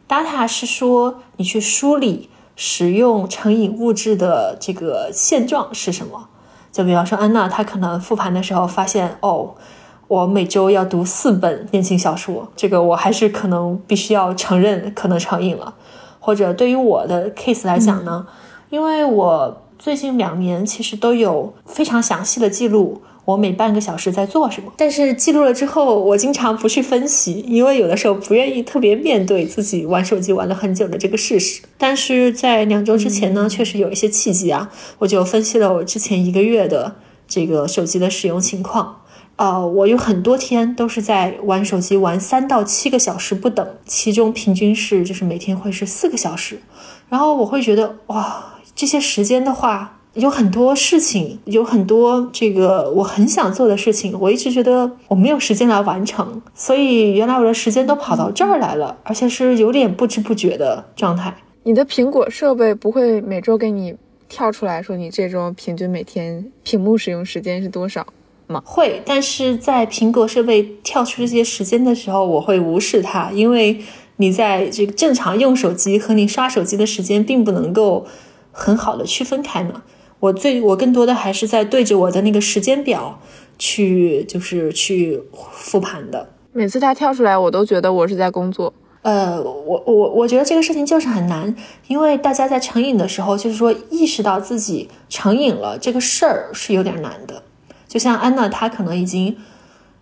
[0.09, 6.27] data，data 是说你去梳理使用成瘾物质的这个现状是什么。
[6.71, 9.55] 就比方说安娜，她可能复盘的时候发现，哦，
[10.07, 15.75] 我每周要读四本言情小说，这个我还是可能必须要承认可能成瘾了。
[16.19, 18.27] 或者对于我的 case 来讲呢？
[18.69, 24.73] 因为我最近两年其实都有非常详细的记录，我每半个小时在做什么。
[24.75, 31.61] 但是记录了之后，我经常不去分析，因为有的时候不愿意特别面对自己玩手机玩了很久的这个事实。
[31.77, 36.95] 但是在两周之前呢，确实有一些契机啊，我就分析了我之前一个月的
[37.27, 39.01] 这个手机的使用情况。
[39.35, 46.59] 呃，我有很多天都是在玩手机，玩三到七个小时不等，其中平均是就是每天会是四个小时。
[47.07, 48.45] 然后我会觉得哇。
[48.75, 61.35] 这些时间的话，有很多事情，有很多这个我很想做的事情，我一直觉得我没有时间来完成，所以原来我的时间都跑到这儿来了，而且是有点不知不觉的状态。
[61.63, 63.95] 你的苹果设备不会每周给你
[64.27, 68.07] 跳出来说你这周平均每天屏幕使用时间是多少
[68.47, 68.63] 吗？
[68.65, 73.79] 会，但是在苹果设备跳出这些时间的时候，我会无视它，因为
[74.17, 78.07] 你在这个正常用手机和你刷手机的时间并不能够。
[78.51, 79.83] 很好的区分开呢。
[80.19, 83.19] 我最我更多的还是在对着我的那个时间表
[83.57, 86.27] 去，就是去复盘的。
[86.51, 88.73] 每次他跳出来，我都觉得我是在工作。
[89.01, 91.55] 呃，我我我觉得这个事情就是很难，
[91.87, 97.43] 因为大家在成瘾的时候，就是说意识到自己成瘾了这个事儿是有点难的。
[97.87, 99.37] 就像安娜，她可能已经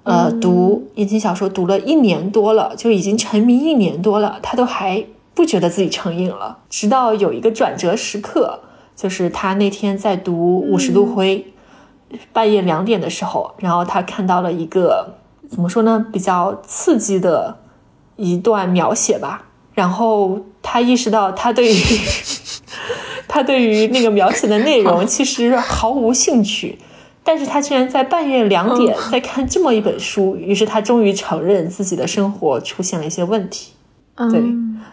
[0.04, 5.06] 呃读言情小说读了一年多了，就已经沉迷一年多了，她都还。
[5.36, 8.60] 不觉得自己成瘾了，直到有一个转折时刻，
[8.98, 11.46] 就是他那天在读《五十度灰》，
[12.34, 17.60] 半夜两点的时候，然后他看到了一个怎么说呢，比较刺激的
[18.16, 21.80] 一段描写吧，然后他意识到他对于
[23.30, 26.80] 他对于那个描写的内容 其实毫无兴趣，
[27.24, 33.74] 但是他竟然在半夜两点在看这么一本书，于是他终于承认自己的生活出现了一些问题。
[34.18, 34.44] 对，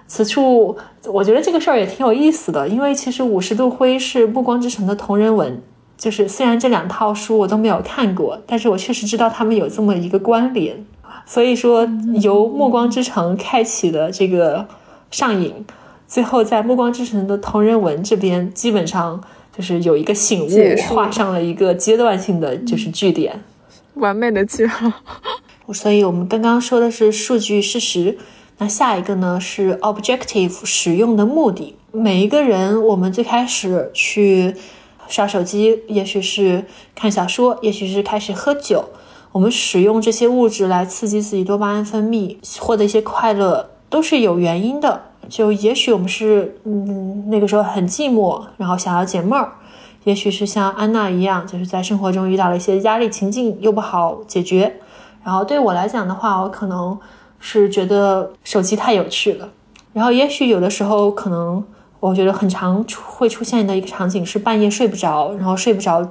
[0.06, 5.62] 此处我觉得这个事儿也挺有意思的，因为其实《五十度灰》是《暮光之城》的同人文，
[5.96, 10.84] 就是虽然这两套书我都没有看过，但是我确实知道他们有这么一个关联。
[11.24, 11.88] 所以说，
[12.20, 14.66] 由《暮光之城》开启的这个
[15.10, 15.64] 上瘾，
[16.06, 19.24] 最后在《暮光之城》的同人文这边，基本上
[19.56, 20.50] 就是有一个醒悟，
[20.88, 23.42] 画上了一个阶段性的就是句点，
[23.94, 24.92] 完美的句号。
[25.72, 28.18] 所以我们刚刚说的是数据事实。
[28.59, 31.75] 那下一个呢是 objective 使用的目的。
[31.90, 34.55] 每一个人，我们最开始去
[35.09, 36.64] 刷手机，也许是
[36.95, 38.85] 看小说，也许是开始喝酒。
[39.33, 45.03] 我们使用这些物质来刺激自己多巴胺分泌，获得一些快乐，都是有原因的。
[45.29, 49.49] 就也许我们是，嗯，那个时候很寂寞，然后想要解闷儿；
[50.05, 54.77] 也许是像安娜一样，就是在生活中遇到了一些压力情境，又不好解决。
[55.25, 56.97] 然后对我来讲的话，我可能。
[57.46, 59.46] 是觉得手机太有趣了，
[59.92, 61.62] 然后也许有的时候可能
[62.00, 66.02] 我觉得很常会出现的一个场景是半夜睡不着，然后睡不着，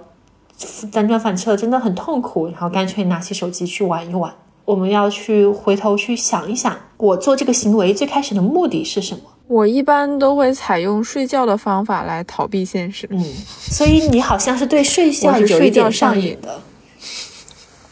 [0.91, 4.31] 辗转反侧真的很痛苦，然后干脆拿起手机去玩一玩。
[4.65, 9.21] 我们要去回头去想一想，我做这个行为最开始的目的是什么？
[9.47, 13.07] 我一般都会采用睡觉的方法来逃避现实。
[13.09, 16.61] 嗯，所以你好像是对睡觉有一点上瘾的。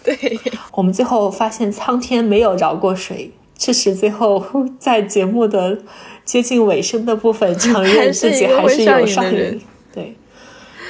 [0.04, 0.40] 对
[0.74, 4.44] 我们最后发现苍天没有饶过谁，这是最后
[4.80, 5.78] 在节目的
[6.26, 9.62] 接近尾声的部分承认自己还是有上瘾。
[9.94, 10.16] 对，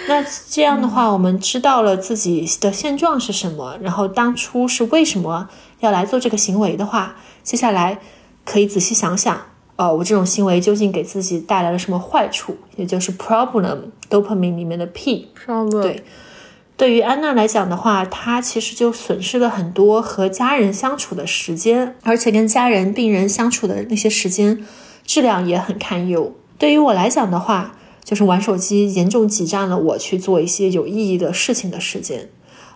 [0.07, 7.99] 那这样的话，我们知道了自己的现状是什么，然后当初是为什么要来做这个行为的话，接下来
[8.45, 9.41] 可以仔细想想，
[9.75, 13.77] 呃，我这种行为究竟给自己带来了什么坏处，也就是 problem
[14.09, 15.29] dopamine 里面的 P。
[15.81, 16.03] 对。
[16.81, 24.65] 对于安娜来讲的话，她其实就损失了很多和家人相处的时间，而且跟家人、病人相处的那些时间
[25.05, 26.33] 质量也很堪忧。
[26.57, 32.29] 对于我来讲的话，就是玩手机严重挤占了我去做一些有意义的事情的时间，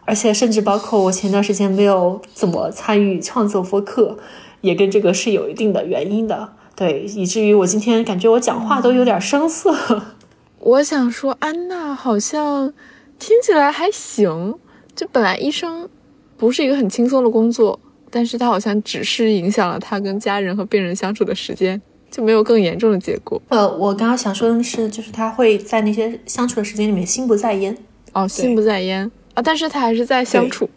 [0.05, 4.19] 而且甚至包括我前段时间没有怎么参与创作播客，
[4.61, 6.53] 也跟这个是有一定的原因的。
[6.75, 10.03] 对，以至于我今天感觉我讲话都有点生涩。
[10.61, 12.71] 我想说，安娜好像。
[13.17, 14.55] 听起来还行，
[14.95, 15.89] 就本来医生
[16.37, 17.79] 不是一个很轻松的工作，
[18.11, 23.41] 但是他好像只是影响了他跟家人和病人相处的时间，就没有更严重的结果。
[23.49, 27.75] 呃，我刚刚想说的是，就是他会在那些相处的时间里面心不在焉。
[28.13, 30.69] 哦，心不在焉啊，但是他还是在相处。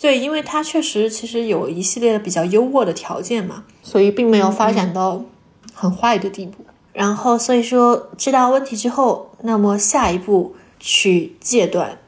[0.00, 5.24] 对，因为他确实其实有一系列的比较优渥的条件嘛，所以并没有发展到
[5.72, 6.64] 很坏的地步。
[6.92, 10.54] 然后，所以说知道问题之后，那么下一步。
[10.78, 11.98] 去戒断，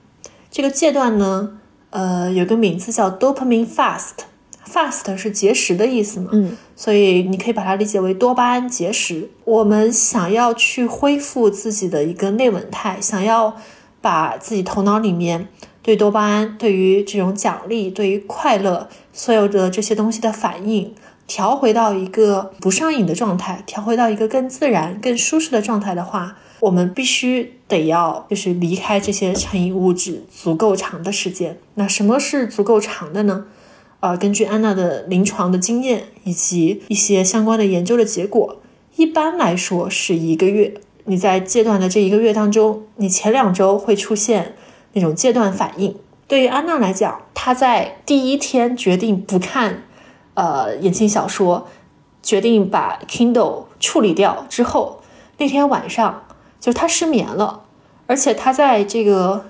[0.50, 1.58] 这个戒断呢，
[1.90, 9.30] 呃，有个名字叫 dopamine fast，fast 是节食的意思嘛，嗯，所以你可以把它理解为多巴胺节食。
[9.44, 13.56] 我们想要去恢复自己的一个内稳态，想要
[14.00, 15.48] 把自己头脑里面
[15.82, 20.94] 对多巴胺、对于这种奖励、对于快乐所有的这些东西的反应
[21.26, 26.36] 调回到一个不上瘾的状态，调回到一个更自然、更舒适的状态的话。
[26.60, 31.58] 我们必须得要就是离开这些成瘾物质足够长的时间。
[31.74, 33.46] 那什么是足够长的呢？
[34.00, 38.60] 呃，根据安娜的临床的经验以及一些相关的研究的结果，
[38.96, 40.74] 一般来说是一个月。
[41.04, 44.54] 你在戒断的这一个月当中，你前两周会出现
[44.92, 45.96] 那种戒断反应。
[46.28, 49.84] 对于安娜来讲，她在第一天决定不看
[50.34, 51.68] 呃言情小说，
[52.22, 55.02] 决定把 Kindle 处理掉之后，
[55.38, 56.24] 那天晚上。
[56.60, 57.62] 就他失眠了，
[58.06, 59.46] 而且他在这个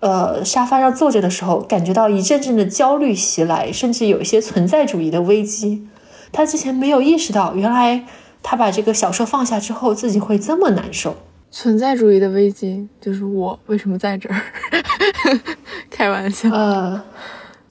[0.00, 5.86] 呃沙发上坐着的时候，感觉到一阵阵的焦虑袭来，甚至有一些存在主义的危机。
[6.32, 8.04] 他之前没有意识到，原来
[8.42, 11.16] 他把这个小说放下之后，自己会这么难受。
[11.50, 14.40] 存在主义的危机就是我为什么在这儿？
[15.90, 16.48] 开玩笑。
[16.50, 17.02] 呃。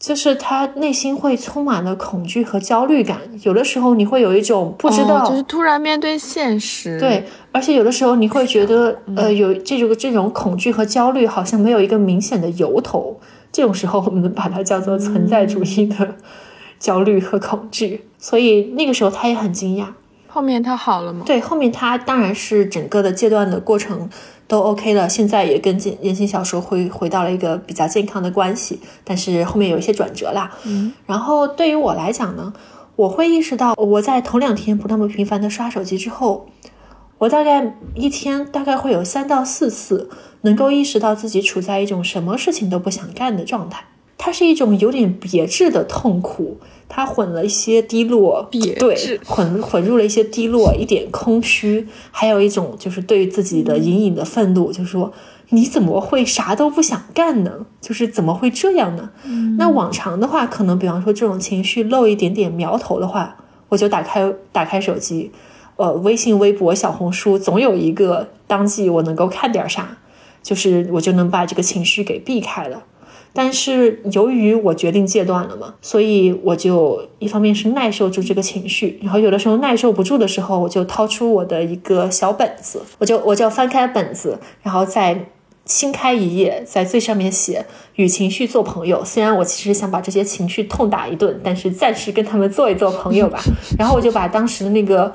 [0.04, 7.00] 就是他内心会充满了恐惧和焦虑感，有的时候你会有一种不知道，就是突然面对现实。
[7.00, 13.18] 对，而且有的时候你会觉得，呃，有这种这种恐惧和焦虑好像没有一个明显的由头，
[13.50, 16.16] 这种时候我们把它叫做存在主义的
[16.78, 18.02] 焦虑和恐惧。
[18.18, 19.86] 所以那个时候他也很惊讶。
[20.28, 21.24] 后面他好了吗？
[21.26, 24.10] 对，后面他当然是整个的阶段的过程。
[24.48, 30.52] 都 OK 了，现在也跟言言情小说回回到了一个比较健康的关系，但是后面有一些转折啦。
[30.66, 32.54] 嗯，然后对于我来讲呢，
[32.96, 36.48] 我会意识到我在头两天不那么频繁的刷手机之后，
[37.18, 40.10] 我大概一天大概会有三到四次
[40.42, 43.86] 能够意识到自己处在一种什么事情都不想干的状态。
[44.26, 46.58] 它是一种有点别致的痛苦，
[46.88, 55.12] 它混了一些低落，别对，混混入了一些低落，一点空虚，还有一种就是对于自己的隐隐的愤怒，就是说
[55.50, 57.66] 你怎么会啥都不想干呢？
[57.82, 59.10] 就是怎么会这样呢？
[59.58, 63.36] 那往常的话，可能比方说这种情绪露一点点苗头的话，
[63.68, 65.34] 我就打开打开手机，
[65.76, 69.98] 呃，微信、微博、小红书，总有一个当季我能够看点啥，
[70.42, 72.84] 就是我就能把这个情绪给避开了。
[73.34, 85.26] 但是由于我决定戒断了嘛，所以我就一方面是耐受住这个情绪，然后有的时候耐受不住的时候，我就掏出我的一个小本子，我就我就翻开本子，然后再
[85.66, 87.66] 新开一页，在最上面写
[87.96, 89.02] “与情绪做朋友”。
[89.06, 93.40] 虽然我其实想把这些情绪痛打一顿，但是暂时跟他们做一做朋友吧。
[93.80, 95.12] 然后我就把当时的那个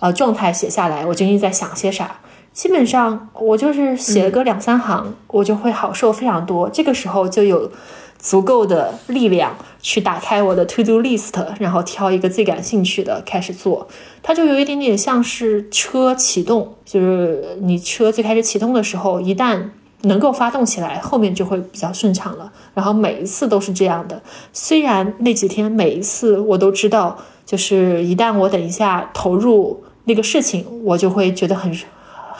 [0.00, 2.20] 呃状态写下来，我究竟在想些啥。
[2.52, 6.68] 基本上我就是写了个两三行，我就会好受非常多。
[6.68, 7.70] 这个时候就有
[8.18, 13.88] 足够的力量去打开我的 to do list，然后挑一个最感兴趣的开始做。
[14.22, 19.70] 它就有一点点像是车启动，就是你车最开始启动的时候，一旦
[20.02, 22.52] 能够发动起来，后面就会比较顺畅了。
[22.74, 24.22] 然后每一次都是这样的，
[24.52, 31.74] 虽然那几天每一次我都知道，就是一旦我等一下投入那个事情，我就会觉得很。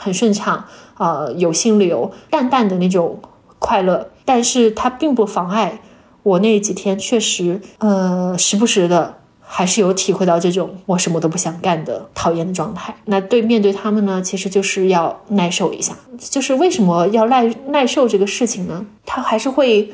[0.03, 0.65] 很顺畅，
[0.97, 3.19] 呃，有心流，淡淡的那种
[3.59, 5.79] 快乐，但是它并不妨碍
[6.23, 12.95] 我那几天确实，呃，时不时的还是有体会到这种我什么都不想干的讨厌的状态。
[13.05, 15.95] 那对面对他们呢，其实就是要耐受一下。
[16.17, 18.85] 就是为什么要耐耐受这个事情呢？
[19.05, 19.91] 他还是会，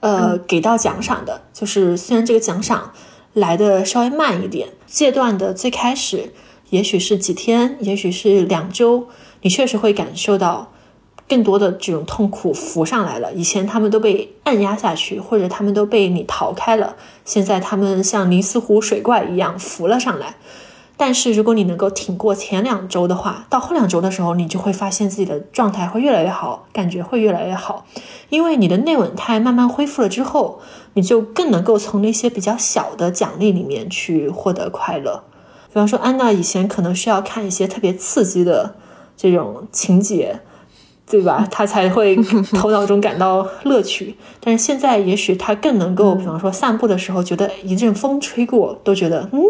[0.00, 1.42] 呃，给到奖赏的。
[1.52, 2.92] 就是虽然这个奖赏
[3.32, 6.32] 来的稍微慢一点，阶段的最开始，
[6.70, 9.08] 也许是几天，也许是两周。
[9.42, 10.72] 你确实会感受到
[11.28, 13.32] 更多的这种痛苦浮上来了。
[13.32, 20.36] 以前他们都被按压下去，或者他们都被你逃开了，现在他们像尼斯湖水怪一样浮了上来。
[20.96, 27.86] 但是如果你能够挺过前两周的话，到后两周的时候，你就会发现自己的状态会越来越好，感觉会越来越好，
[28.28, 30.60] 因为你的内稳态慢慢恢复了之后，
[30.94, 35.24] 你就更能够从那些比较小的奖励里面去获得快乐。
[35.68, 38.76] 比方说，安娜以前可能需要看一些特别刺激的。
[39.16, 40.40] 这种情节，
[41.08, 41.46] 对吧？
[41.52, 42.16] 他才会
[42.52, 44.14] 头脑中感到乐趣。
[44.40, 49.40] 但是现在，也许他更能够，比方说散步的时候，觉得一阵风吹过，都觉得嗯，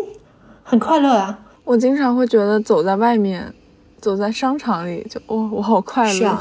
[0.63, 1.39] 很快乐啊。
[1.65, 3.55] 我经常会觉得走在外面，
[4.01, 6.39] 走在商场里，就哦，我好快乐，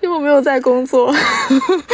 [0.00, 1.12] 因为我没有在工作。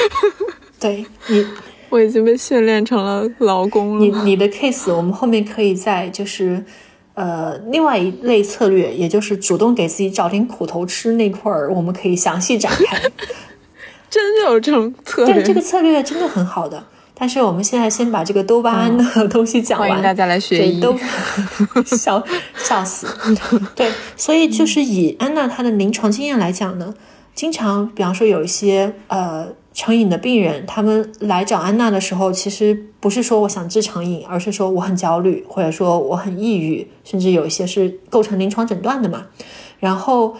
[0.78, 1.46] 对你，
[1.88, 4.04] 我已经被训练成了劳工了。
[4.04, 6.64] 你你的 case，我们后面可以在就是。
[7.20, 12.98] 呃，另外一类策略，也就是主动给自己找点苦头吃那块儿，我们可以详细展开。
[14.08, 15.34] 真的有这种策略？
[15.34, 16.82] 对，这个策略真的很好的。
[17.14, 19.90] 但是我们现在先把这个多巴胺的东西讲完。
[19.90, 20.80] 欢迎大家来学医。
[20.80, 20.96] 都
[21.84, 22.24] 笑
[22.56, 23.06] 笑死。
[23.76, 26.94] 对，所以就是以安娜她的临床经验来讲呢，
[27.34, 29.48] 经常比方说有一些呃。
[29.72, 39.26] 成瘾的病人，他们来找安娜的时候，其实不是说我想治成瘾，而是说我很焦虑，或者说我很抑郁，甚至有一些是构成临床诊断的嘛。
[39.78, 40.36] 然后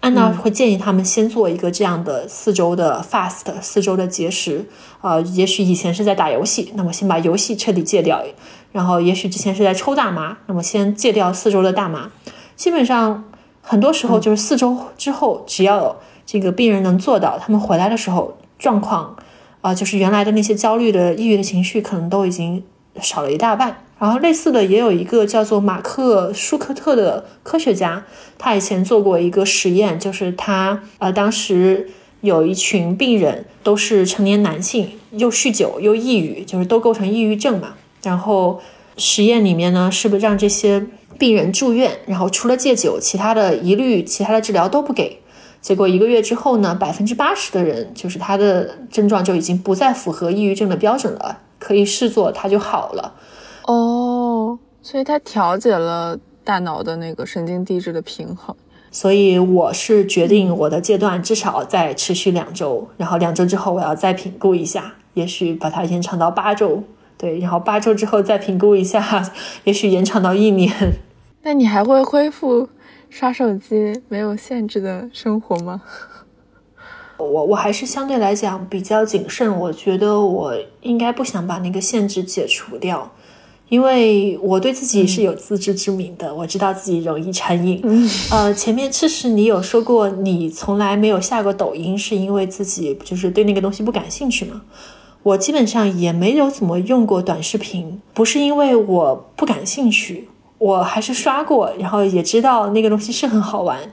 [0.00, 4.66] 安娜会建议他们先做一个这样的四周的 fast，四周的节食。
[5.00, 8.22] 呃，也许以前是在打游戏，那么先把游戏彻底戒掉。
[8.72, 12.10] 然后也许之前是在抽大麻，那么先戒掉四周的大麻。
[12.56, 13.24] 基本上
[13.62, 15.96] 很多时候就是四周之后，只要
[16.26, 18.36] 这个病人能做到，他们回来的时候。
[18.58, 19.16] 状况，
[19.60, 22.62] 啊，就是原来的那些焦虑的、抑郁的情绪，可能都已经
[23.00, 23.82] 少了一大半。
[23.98, 28.04] 然后类似的，也有一个叫做马克舒克特的科学家，
[28.36, 31.88] 他以前做过一个实验，就是他呃，当时
[32.20, 37.74] 有一群病人都是成年男性，又酗酒又抑郁，就是都构成抑郁症嘛。
[38.02, 38.60] 然后
[38.98, 40.86] 实验里面呢，是不是让这些
[41.18, 45.20] 病人住院，然后除了戒酒，其他的一律其他的治疗都不给。
[45.66, 53.14] 结果一个月之后呢，百分之八十的人就是他的症状就已经不再符合抑郁症的标准了，可以视作他就好了。
[53.64, 58.54] 哦，所以他调节了大脑的那个神经递质的平衡。
[58.92, 66.84] 所以我是决定我的阶段至少再持续两周，然后两周之后我要再评估一下，也许把它延长到八周。
[67.18, 69.32] 对，然后八周之后再评估一下，
[69.64, 70.72] 也许延长到一年。
[71.42, 72.68] 那你还会恢复？
[73.08, 75.82] 刷手机没有限制的生活吗？
[77.18, 83.10] 我我还是相对来讲比较谨慎，我觉得我应该不想把那个限制解除掉，
[83.70, 87.82] 因为我对自己是有自知之明的，我知道自己容易成瘾。
[88.30, 94.60] 呃，前面其实你有说过，你从来没有下过抖音，是因为自己就是对那个东西不感兴趣吗？
[95.22, 100.28] 我基本上也没有怎么用过短视频，不是因为我不感兴趣，
[100.58, 103.92] 我还是刷过，然后也知道那个东西是很好玩。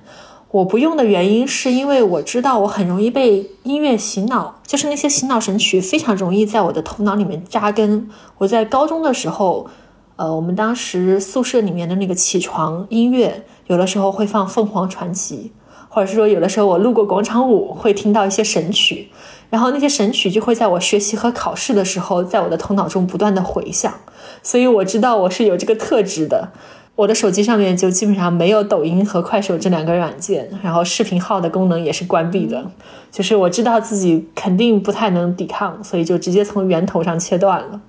[0.51, 8.07] 我不用的原因是因为我知道我很容易被音乐洗脑，就是那些洗脑神曲非常容易在我的头脑里面扎根。
[8.37, 9.67] 我在高中的时候，
[10.15, 15.51] 呃，我们当时宿舍里面的那个起床音乐，有的时候会放凤凰传奇，
[15.89, 19.09] 或者是说有的时候我路过广场舞会听到一些神曲，
[19.53, 23.93] 然后那些神曲就会在我学习和考试的时候，在我的头脑中不断的回响，
[24.41, 26.49] 所以我知道我是有这个特质的。
[26.95, 32.71] 我的手机上面就基本上没有抖音和快手这两个软件，然后视频号的功能也是关闭的。
[33.11, 37.79] 就是我知道自己肯定不太能抵抗，所以就直接从源头上切断了。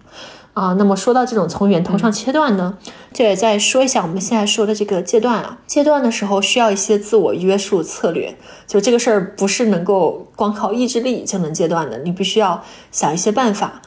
[0.54, 2.78] 啊，那么说到这种从源头上切断呢，
[3.12, 5.58] 就也再说一下我们现在说的这个戒断啊。
[5.66, 8.36] 戒断的时候需要一些自我约束策略，
[8.66, 13.82] 就这个事儿不是能够光靠意志力就能戒断的，你必须要想一些办法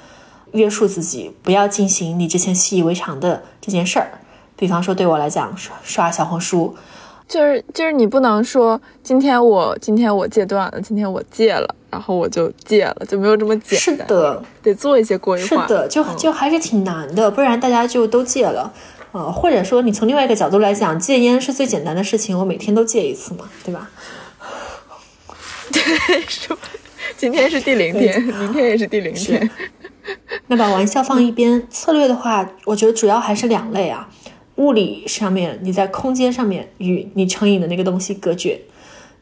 [0.51, 4.20] 约束自己，不要进行你之前习以为常的这件事儿。
[4.57, 6.76] 比方说，对我来讲，刷刷小红书，
[7.28, 13.80] 就是就是你不能说今天我今天我戒断了，今天我戒了，然后我就戒了，就没有这么简单。
[13.80, 15.45] 是的，得做一些规划。
[15.45, 18.73] 是的，就就还是挺难的，不然大家就都戒了。
[19.11, 23.89] 呃，或者说你从另外一个角度来讲，戒烟是最简单的事情，我每天都戒一次嘛，对吧？
[25.71, 26.57] 对，说
[27.17, 29.49] 今天是第零天，明天也是第零天。
[30.47, 34.07] 那把玩笑放一边，策略的话，我觉得主要还是两类啊。
[34.58, 38.60] 物理上面，你在空间上面与你成瘾的那个东西隔绝，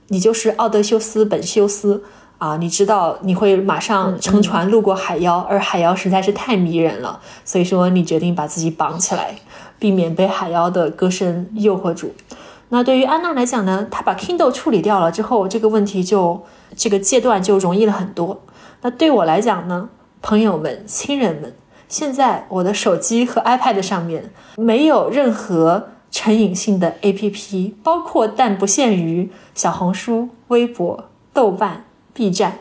[0.07, 2.03] 你就是奥德修斯本修斯
[2.37, 2.57] 啊！
[2.57, 9.35] 你知道你会马上乘船路过海妖，而海妖实在是太迷人了，所以说你决定把自己绑起来，
[9.77, 12.13] 避免被海妖的歌声诱惑住。
[12.69, 16.43] 那对于安娜来讲呢，她把 Kindle 处理掉了之后，这个问题就
[16.75, 18.41] 这个阶段就容易了很多。
[18.81, 19.89] 那对我来讲呢，
[20.21, 21.53] 朋友们、亲人们。
[21.87, 32.59] 现在我的手机和 iPad 上面没有任何成瘾性的 APP，包括但不限于小红书、微博、豆瓣、B 站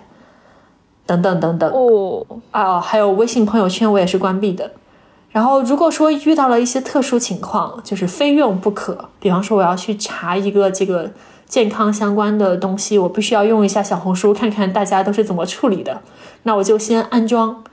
[1.07, 4.72] 等等等等哦啊，还有微信朋友圈我也是关闭的。
[5.31, 11.11] 然后如果说遇到了一些特殊情况，就是非用不可，比方说我要去查一个这个
[11.47, 16.03] 健康相关的东西，我必须要用一下小红书看看大家都是怎么处理的，
[16.45, 17.64] 那我就先安装。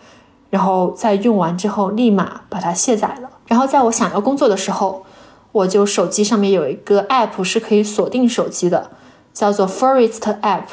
[0.52, 3.30] 然后在用完之后，立马把它卸载了。
[3.48, 5.04] 然后在我想要工作的时候，
[5.52, 8.92] 我就手机上面有一个 app 是可以锁定手机的，
[9.34, 10.66] 叫做 Forest App，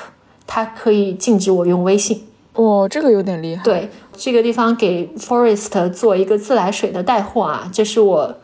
[0.47, 2.27] 它可以禁止我用微信。
[2.55, 3.63] 哦，这个有点厉害。
[3.63, 8.35] 对，这个地方给 Forest 做一个自来水的带货啊，这是我，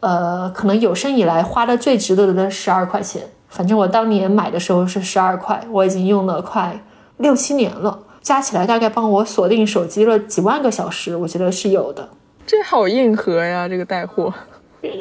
[0.00, 3.22] 呃，可能有生以来花的最值得的十二块钱。
[3.48, 6.84] 反正我当年买的时候是十二块，我已经用了快
[7.16, 8.00] 六七年了。
[8.26, 12.08] 加起来大概帮我锁定手机了几万个小时，我觉得是有的。
[12.44, 14.34] 这好硬核呀，这个带货。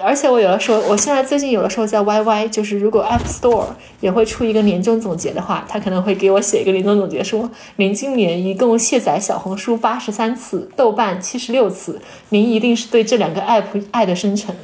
[0.04, 3.66] 而且我有的时候，我现在最近有的时候在 YY，就是如果 App Store
[4.00, 12.00] 也会出一个年终总结的话，他可能会给我写一个年终总结，说您今年一共卸载小红书八十三次，豆瓣七十六次，
[12.30, 14.56] 您一定是对这两个 App 爱的深沉。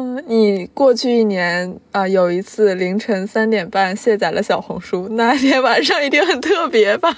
[0.00, 7.14] 嗯，你过去一年啊，有一次凌晨三点半卸载了小红书，那天晚上一定很特别吧？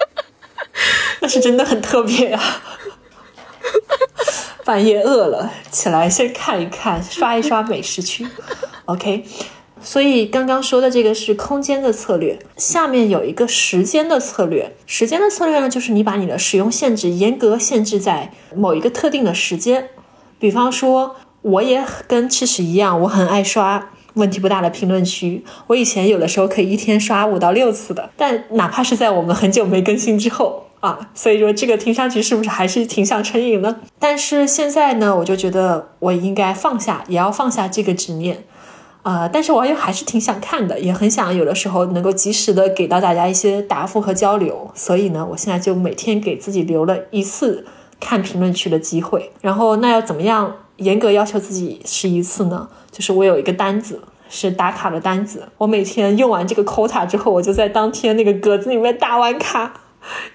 [1.22, 2.42] 那是真的很特别啊！
[4.62, 8.26] 半夜饿了，起来先看一看，刷一刷美食区。
[8.84, 9.24] OK，
[9.80, 14.76] 所以刚刚说的这个是空间的策略，下面有一个时间的策略。
[14.84, 19.88] 时间的策略呢，就是你把你的使用限制严格限制在某一个特定的时间，
[20.38, 21.16] 比方说。
[21.42, 25.44] 我也跟吃屎一样，我很爱刷问题不大的评论区。
[25.68, 33.76] 我以前有的时候可以一天刷五到六次的，但哪怕是在我们很久没更新之后啊，所以说这个听上去是不是还是挺像成瘾呢？
[33.98, 38.44] 但是现在呢，我就觉得我应该放下，也要放下这个执念，
[39.02, 44.70] 呃，但是我又还是挺想看的，也很想有的时候能够及时的给到大家一些答复和交流。
[44.74, 47.66] 所以呢，我现在就每天给自己留了一次
[47.98, 49.30] 看评论区的机会。
[49.40, 50.56] 然后那要怎么样？
[50.80, 59.72] 严格要求自己是一次呢，就是我有一个单子是打卡的单子，我每天用完这个 quota 之后，我就在当天那个格子里面打完卡，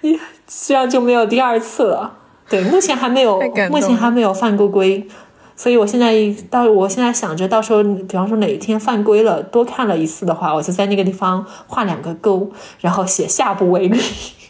[0.01, 2.17] 一这样就没有第二次了。
[2.49, 3.39] 对，目前还没有，
[3.69, 5.07] 目前还没有犯过规，
[5.55, 6.13] 所以我现在
[6.49, 13.99] 到我现在想着，到时候比方说哪一天犯规了，多看了一次的话，我就在那个地方画两个勾，然后写下不为例。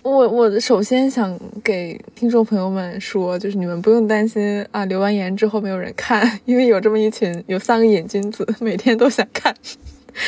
[0.05, 9.51] 我我首先想给听众朋友们说，就是你们不用担心啊，留完言之后没有人看，因为有这么一群有三个瘾君子，每天都想看。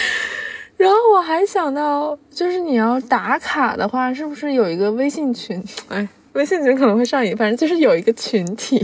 [0.78, 5.63] 然后我还想到，就是你要打卡的话，是不是有一个微信群？
[5.89, 8.84] 哎，微信群可能会上瘾，反正就是有一个群体，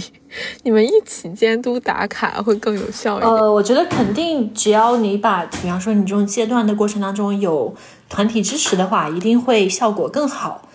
[0.62, 3.32] 你们一起监督打卡会更有效一点。
[3.32, 7.74] 呃，我觉得肯定，只要你把，比方说你这种阶段的过程当中有
[8.08, 10.70] 团体支持的话，一定会效果更好。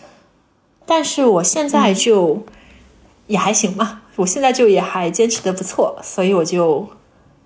[0.91, 2.47] 但是我现在就
[3.26, 6.89] 也还行吧，我现在就也还坚持的不错，所以我就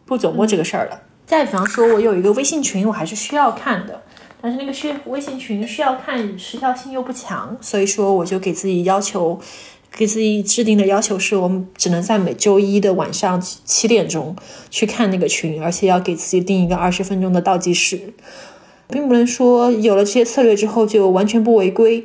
[0.07, 1.03] 不琢磨这个事儿了。
[1.27, 4.01] 再比方说，我有一个微信群，我还是需要看的，
[4.41, 9.41] 但是那个需微信群需要看时效性又不强，所以说我就给自己要求，
[9.91, 14.37] 给自己制定的要求是我们只能在每周一的晚上七点钟
[14.71, 18.15] 去看那个群，而且要给自己定一个二十分钟的倒计时，
[18.87, 22.05] 并不能说有了这些策略之后就完全不违规。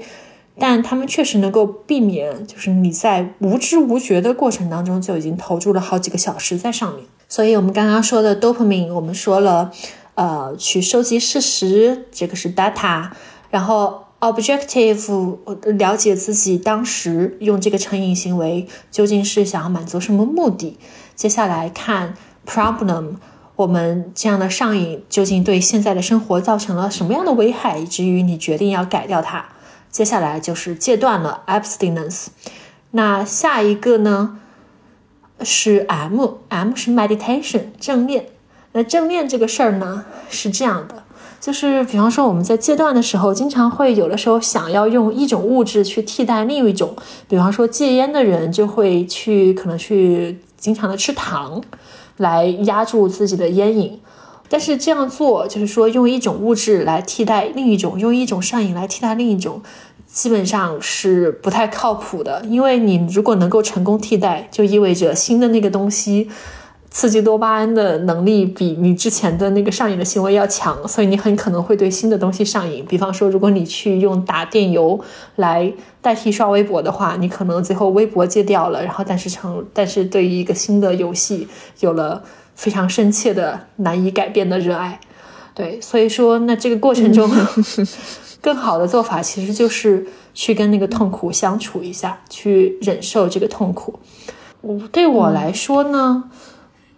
[0.60, 7.06] 但他们确实能够避免，就是你在无知无觉的过程当中就已经投注了好几个小时在上面。
[7.30, 9.72] 所以，我们刚刚说的 dopamine，我们说了，
[10.16, 13.10] 呃，去收集事实，这个是 data，
[13.52, 15.38] 然后 objective，
[15.78, 20.78] 了解自己当时用这个成瘾行为究竟是想要满足什么目的。
[21.16, 22.16] 接下来看
[22.48, 23.18] problem，
[23.56, 29.50] 我们这样的上瘾究竟对现在的生活造成了什么样的危害，以至于你决定要改掉它。
[29.92, 32.28] 接下来就是戒断了，abstinence。
[32.92, 34.40] 那下一个呢
[35.42, 38.28] 是 M，M 是 meditation，正念。
[38.74, 41.04] 那正念这个事儿呢是这样的，
[41.40, 46.96] 就是比方说我们在戒断的时候，经常会有的时候想要用一种物质去替代另一种，
[47.28, 51.64] 比方说戒烟的人就会去可能去经常的吃糖
[52.18, 54.00] 来压住自己的烟瘾。
[54.50, 59.62] 但是这样做就是说用一种物质来替代另一种，用一种上瘾来替代另一种。
[60.10, 66.30] 基本上是不太靠谱的，因为你如果能够成功替代，就意味着新的那个东西
[66.90, 72.84] 刺激多巴胺的能力比你之前的那个上瘾的行为要强，所以你很可能会对新的东西上瘾。
[72.88, 75.00] 比方说，如果你去用打电游
[75.36, 75.72] 来
[76.02, 81.48] 代替刷微博的话，你可能最后微博戒掉了，然后但是成，但是对于一个新的游戏
[81.82, 82.24] 有了
[82.58, 85.00] 非常深切的、难以改变的热爱。
[85.54, 87.32] 对，所以说，那这个过程中。
[88.40, 94.00] 更好的做法其实就是去跟那个痛苦相处一下，去忍受这个痛苦。
[94.62, 96.26] 我对我来说呢，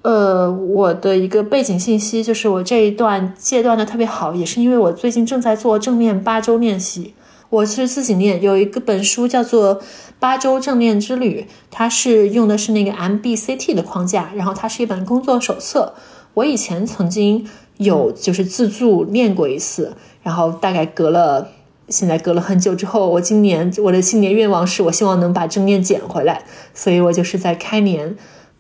[0.02, 7.14] 呃，我的一个背景信息就是我这一段戒断的特别好，也是因为我最近正在做正念八周练习。
[7.50, 9.80] 我是自己练，有一个本书叫做
[10.20, 15.94] 《八周正念之旅》，它是用的是那个 MBCT 的框架，然后它是一本工作手册。
[16.36, 17.48] 我以前曾经
[17.78, 19.96] 有就是自助练过一次。
[20.22, 21.48] 然后大概隔了，
[21.88, 26.44] 现在隔了很久之后，我今年我的新年愿望是我希望能把正念捡回来，
[26.74, 28.18] 所以我就是在开年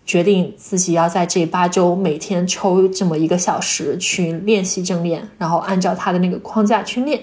[0.09, 7.21] 决定自己要在这八周每天抽这么一个小时去练习正念，然后按照他的那个框架去练。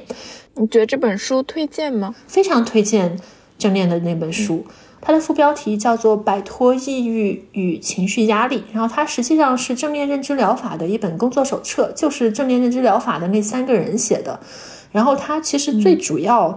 [0.55, 2.15] 你觉得这本书推荐吗？
[2.29, 3.19] 非常推荐
[3.59, 4.65] 正念的那本书。
[5.01, 14.39] 它的副标题叫做《摆脱抑郁与情绪压力》，然后它实际上是正念认知疗法的一本工作手册，就是正念认知疗法的那三个人写的。
[14.93, 16.57] 然后它其实最主要，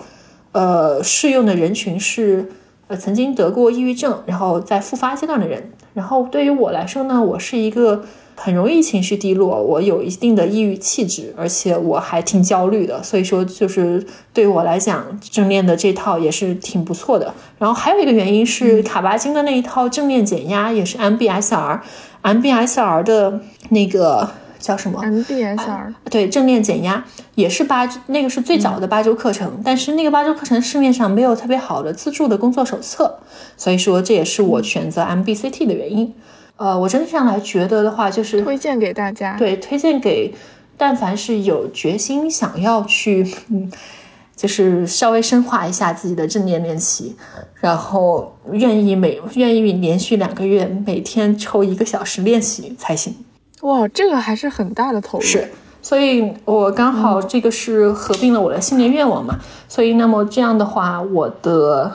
[0.52, 2.52] 呃，适用的人群是
[2.90, 5.72] 呃曾经得过抑郁症，然后在复发阶段的人。
[5.94, 8.04] 然后对于我来说呢，我是一个。
[8.42, 17.34] 很容易情绪低落，我有一定的抑郁气质，而且我还挺焦虑的，所以说就是对我来讲，正念的这套也是挺不错的。
[17.58, 24.30] 然后还有一个原因是卡巴金的那一套正念减压也是 MBSR，MBSR 的那个
[24.60, 27.04] 叫什么？MBSR 对，正念减压
[27.36, 33.20] 也是八，那个是最早的八周课程，但是那个八周课程市面上没有特别好的自助的工作手册，
[33.58, 36.14] 所以说这也是我选择 MBCT 的原因。
[36.58, 39.38] 呃，我整体上来觉得的话，就是推荐给大家。
[39.38, 40.36] 对，推荐给
[40.78, 43.72] 但凡是有决心想要去，嗯，
[44.36, 47.16] 就是稍微深化一下自己的正念练习，
[47.62, 53.16] 然后愿意每愿意连续两个月每天抽一个小时练习才行。
[53.62, 55.24] 哇，这个还是很大的投入。
[55.24, 55.50] 是，
[55.82, 61.92] 所以我刚好这个是合并了我的新年愿望嘛，所以那么这样的话，我的。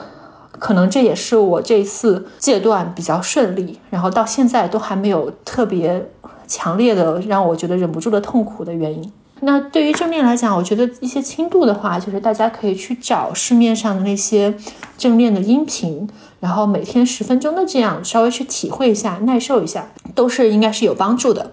[0.57, 6.09] 可能这也是我这次戒断比较顺利，然后到现在都还没有特别
[6.47, 9.11] 强烈的让我觉得忍不住的痛苦的原因。
[9.45, 14.55] 那对于正念来讲，我觉得一些轻度的话，就是大家可以去找市面上的那些
[14.97, 21.51] 正念的音频，然后每天十分钟的这样稍微去体会一下、耐受一下，都是应该是有帮助的。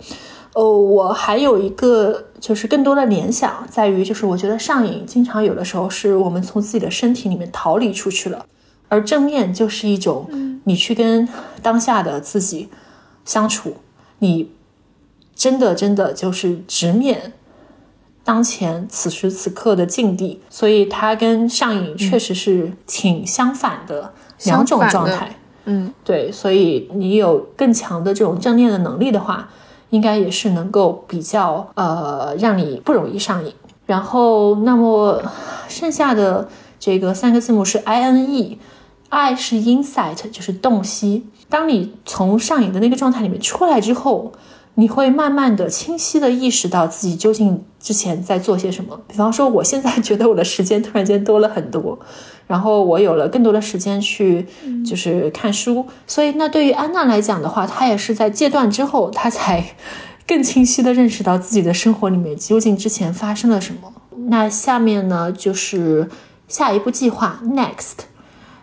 [0.55, 8.47] 哦，我还有一个就是更多的联想在于，就是我觉得上瘾经常有的时候是我们从自己的身体里面逃离出去了，
[8.89, 11.29] 而正念就是一种你去跟
[11.63, 12.69] 当下的自己
[13.25, 13.77] 相处，
[14.19, 14.51] 你
[15.35, 17.33] 真的真的就是直面
[18.25, 24.13] 当前此时此刻的境地，所以它跟上瘾确实是挺相反的
[24.45, 25.37] 两种状态。
[25.65, 29.49] 嗯，对，所以你有更强的这种正念的能力的话。
[29.91, 33.53] 应该也是能够比较呃，让你不容易上瘾。
[33.85, 35.23] 然后，那么
[35.69, 36.49] 剩下的
[36.81, 41.27] 这个三个字母是 I N E，I 是 insight，就是洞悉。
[41.51, 44.33] 当你从上瘾的那个状态里面出来之后。
[44.75, 48.99] 你会慢慢的、清晰的意识到自己究竟之前在做些什么。
[49.07, 51.99] 比方说，我现在觉得我的时间突然间多了很多，
[52.49, 54.47] 然后我有了更多的时间去
[54.87, 55.87] 就是看书。
[56.07, 59.63] 所以，那对于安娜来讲的话，她也是在戒断之后，她才
[60.27, 63.93] 更清晰的认识到自己的生活里面究竟之前发生了什么。
[64.29, 66.09] 那下面呢，就是
[66.49, 68.05] 下一步计划 next。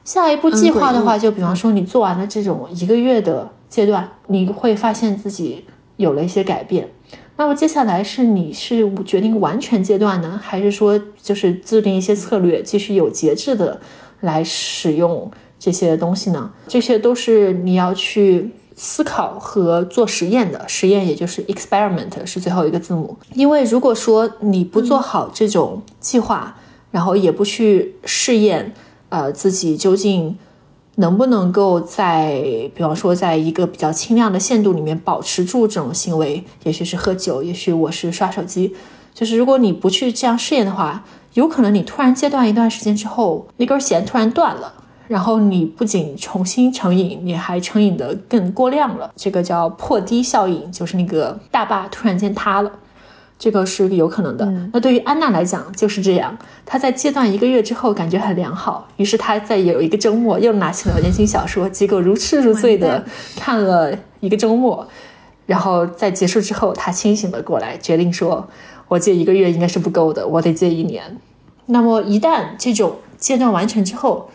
[0.03, 5.65] 下一步计划的话，就比方说你做完了这种一个月的阶段，你会发现自己。
[5.99, 6.87] 有了一些改变，
[7.35, 13.81] 那么接下来是你是决定完全阶段呢，还是说就是制定一些策略，继续有节制的
[14.21, 15.29] 来使用
[15.59, 16.51] 这些东西呢？
[16.69, 20.63] 这些都是你要去思考和做实验的。
[20.69, 26.55] 实验也就是 experiment 是最后一个字母，因为如果说你不做好这种计划，
[26.91, 28.73] 然后也不去试验，
[29.09, 30.37] 呃，自己究竟。
[30.99, 32.41] 能不能够在，
[32.75, 38.75] 比方说，在一个比较轻量的限度里面保持住这种行为，也许是喝酒，也许我是刷手机，
[39.13, 44.73] 就是如果你不去这样试验的话，有可能你突然戒断一段时间之后，那根弦突然断了，
[45.07, 52.69] 然后你不仅重新成瘾，你还成瘾的更过量了，这个叫破低效应，就是那个大坝突然间塌了。
[53.39, 54.45] 这个是有可能的。
[54.73, 63.05] 那对于安娜来讲就是这样，她在戒断一个月之后感觉很良好，于是她在有一个周末又拿起了言情小说，结果如痴如醉的
[63.37, 64.85] 看了一个周末，
[65.45, 68.49] 然后在结束之后，她清醒了过来，决定说
[68.89, 71.17] ：“我戒一个月应该是不够的，我得戒一年。”
[71.67, 74.29] 那么一旦这种戒断完成之后，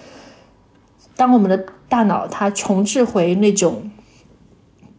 [1.15, 3.91] 当我们的大脑它重置回那种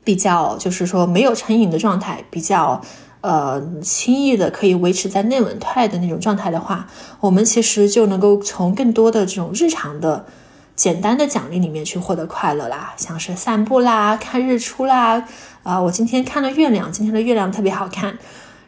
[0.03, 2.79] 比较就是说没有成瘾的状态，比较。
[3.25, 6.85] 呃，轻易的可以维持在内稳态的那种状态的话，
[7.19, 10.27] 我们其实就能够从更多的这种日常的、
[10.75, 15.27] 简单的奖励里面去获得快乐啦，像是散步啦、看日出啦，
[15.63, 18.15] 啊，我今天看了月亮，今天的月亮特别好看，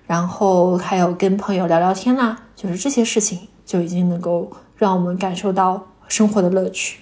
[0.08, 7.02] 然后还有跟朋友聊聊天啦，就是这些事情就已经能够让我们感受到生活的乐趣。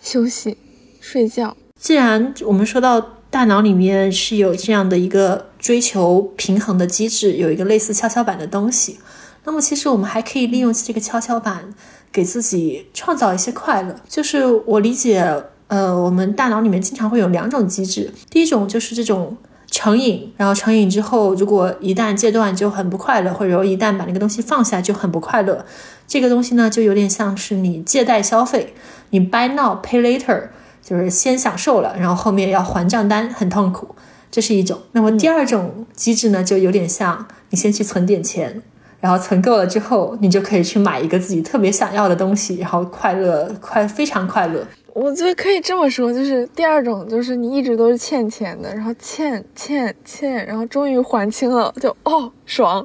[0.00, 0.56] 休息、
[1.00, 1.56] 睡觉。
[1.74, 3.04] 既然我们说到。
[3.30, 8.98] 大脑里面是有这样的一个追求平衡的机制，有一个类似跷跷板的东西。
[9.44, 11.74] 那么，其实我们还可以利用这个跷跷板，
[12.10, 13.94] 给自己创造一些快乐。
[14.08, 18.10] 就是我理解，呃，我们大脑里面经常会有两种机制。
[18.30, 19.36] 第一种就是这种
[19.70, 25.66] 成瘾，然后成瘾之后，如果一旦戒断就很不快乐，或者说一旦把那个东西放下就很不快乐。
[26.06, 28.72] 这个东西呢，就有点像是你借贷消费，
[29.10, 30.44] 你 buy now pay later。
[30.80, 33.94] 就是先享受了，然后后面要还账单，很痛苦，
[34.30, 34.78] 这是一种。
[34.92, 38.62] 那么第二种机制呢，就有点像你先去存点钱，
[39.00, 44.66] 然后存够了之后，你就可以去买一个自己特别想要的东西，然后快乐，快非常快乐。
[44.94, 52.84] 我觉得可以这么说，就是第二种，就是你一直都是欠钱的，然后欠欠欠，然后终于还清了，就哦爽。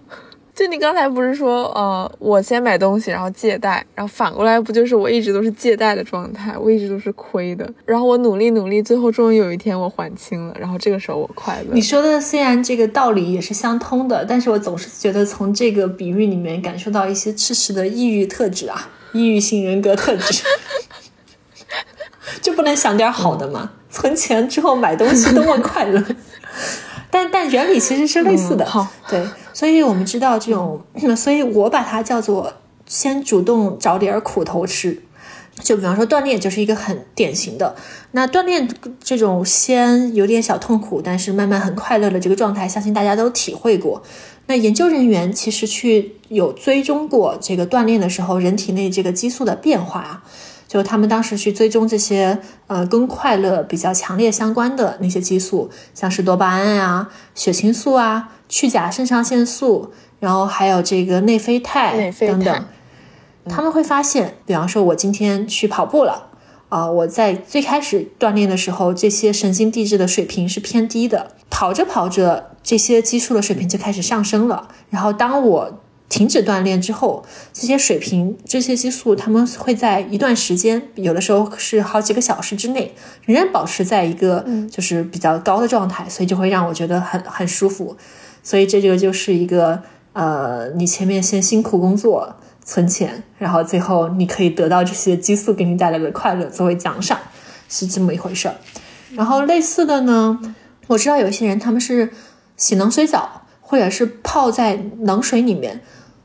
[0.56, 11.74] 就你刚才不是说，呃，我先买东西，然后借贷，然后反过来不就是我一直都是借贷的状态，我一直都是亏的，然后我努力努力，最后终于有一天我还清了，然后这个时候我快乐。
[11.74, 20.44] 你说的虽然这个道理也是相通的，但是我总是觉得从这个比喻里面感受到一些赤赤的抑郁特质啊，抑郁性人格特质，
[22.44, 23.72] 就不能想点好的吗？
[23.90, 26.04] 存钱之后买东西多么快乐。
[27.14, 30.82] 但但原理其实是类似的，好，对，所以我们知道这种，
[31.16, 32.54] 所以我把它叫做
[32.88, 35.04] 先主动找点苦头吃，
[35.62, 37.76] 就比方说锻炼就是一个很典型的。
[38.14, 38.68] 那锻炼
[39.00, 44.02] 这种先有点小痛苦，但是慢慢很快乐的这个状态，相信大家都体会过。
[44.48, 50.24] 那研究人员其实去有追踪过这个锻炼的时候人体内这个激素的变化。
[50.68, 62.66] 就他们当时去追踪这些呃跟快乐比较强烈相关的那些激素，像是多巴胺啊、血清素啊、去甲肾上腺素，然后还有这个内啡肽等等，
[63.48, 66.30] 他们会发现，比方说我今天去跑步了，
[66.70, 74.70] 啊，我在最开始锻炼的时候，这些神经递质的水平是偏低的，跑着跑着，这些激素的水平就开始上升了。
[74.90, 75.83] 然后当我
[76.14, 82.94] 停止锻炼之后，这些水平、这些激素，它们会在一段时间，有的时候是好几个小时之内，
[83.26, 87.98] 仍然保持在一个就是比较高的状态，所以就会让我觉得很很舒服。
[88.44, 89.82] 所以这个就是一个
[90.14, 92.36] 呃，你前面先辛苦工作。
[92.66, 97.20] 存钱，然后最后你可以得到这些激素给你带来的快乐作为奖赏，
[97.68, 98.56] 是这么一回事儿。
[99.16, 100.40] 然后类似的呢，
[100.88, 102.14] 我知道有一些人他们是
[102.56, 105.82] 洗冷水澡，或者是泡在冷水里面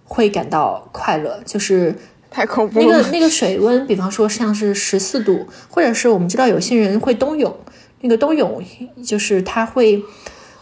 [0.08, 1.94] 会感到快乐，就是
[2.28, 2.86] 太恐怖了。
[2.86, 7.56] 那个那个水温，比方说像是十四度，或者是我们知道有些人会冬泳，
[8.00, 8.60] 那个冬泳
[9.04, 10.02] 就是他会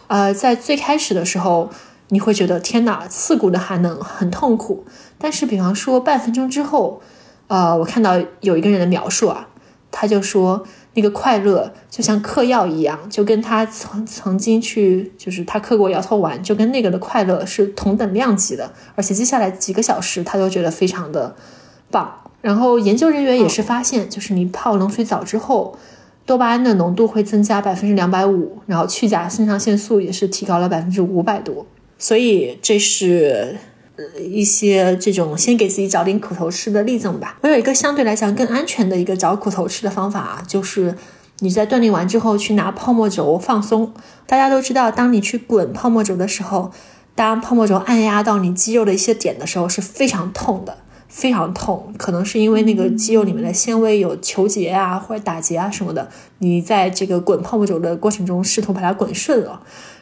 [0.05, 1.71] 呃在最开始的时候。
[2.09, 4.85] 你会觉得天哪，刺骨的寒冷很痛苦。
[5.17, 7.01] 但是，比方说半分钟之后，
[7.47, 9.49] 呃，我看到有一个人的描述啊，
[9.91, 10.65] 他就说
[10.97, 18.73] 那个快乐就像嗑药一样，就跟他曾曾经去就是他嗑过摇头丸，就跟那个的快乐是同等量级的。
[18.95, 21.35] 而且接下来几个小时他都觉得非常的
[21.91, 22.11] 棒。
[22.41, 25.77] 然后研究人员也是发现，就是你泡冷水澡之后，
[26.25, 31.67] 多巴胺的浓度会增加百分之两百五，然后去甲肾上腺素也是提高了百分之五百多。
[31.99, 33.57] 所以这是
[33.97, 37.37] 呃一些这种先给自己找点苦头吃的例证吧。
[37.41, 40.95] 我有一个相对来讲更安全的一个找苦头吃的方法啊，就是
[41.39, 43.93] 你在锻炼完之后去拿泡沫轴放松。
[44.25, 46.71] 大家都知道，当你去滚泡沫轴的时候，
[47.15, 50.77] 当泡沫轴按压到你肌肉的一些点的时候是非常痛的，
[51.07, 51.93] 非常痛。
[51.97, 56.09] 可能是因为那个肌肉里面的纤维有球结啊或者打结啊什么的。
[56.39, 59.61] 你在这个滚泡沫轴的过程中试图把它滚顺了。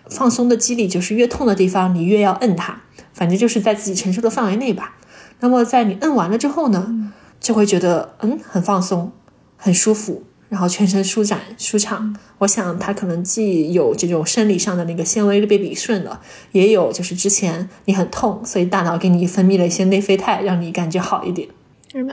[0.09, 2.81] 放松的肌理就是越痛的地方，你越要摁它，
[3.15, 4.97] 反正就是在自己承受的范围内吧。
[5.39, 9.11] 那么在你摁完了之后呢，就会觉得嗯很放松，
[9.57, 12.15] 很舒服，然后全身舒展舒畅。
[12.39, 16.19] 我想它可能既有这种生理上的那个纤维被理顺了，
[16.51, 21.47] 也有就是之前你很痛，所以大脑给你分泌了一些内啡肽，让你感觉好一点。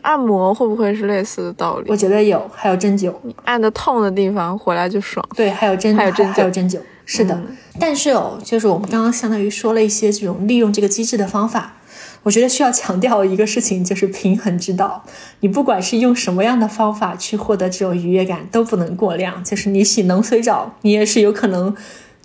[0.03, 1.86] 按摩会不会是类似的道理？
[1.90, 3.12] 我觉得有，还有针灸，
[3.44, 5.26] 按的痛的地方回来就爽。
[5.34, 6.78] 对，还有针，还有针灸，还有针灸。
[7.05, 7.40] 是的，
[7.80, 11.74] 但是哦，就是我们刚刚相当于说了一些这种利用这个机制的方法，
[12.22, 15.05] 我觉得需要强调一个事情，就是平衡之道。
[15.40, 19.42] 你不管是用什么样的方法去获得这种愉悦感，都不能过量。
[19.42, 21.74] 就是你洗冷水澡，你也是有可能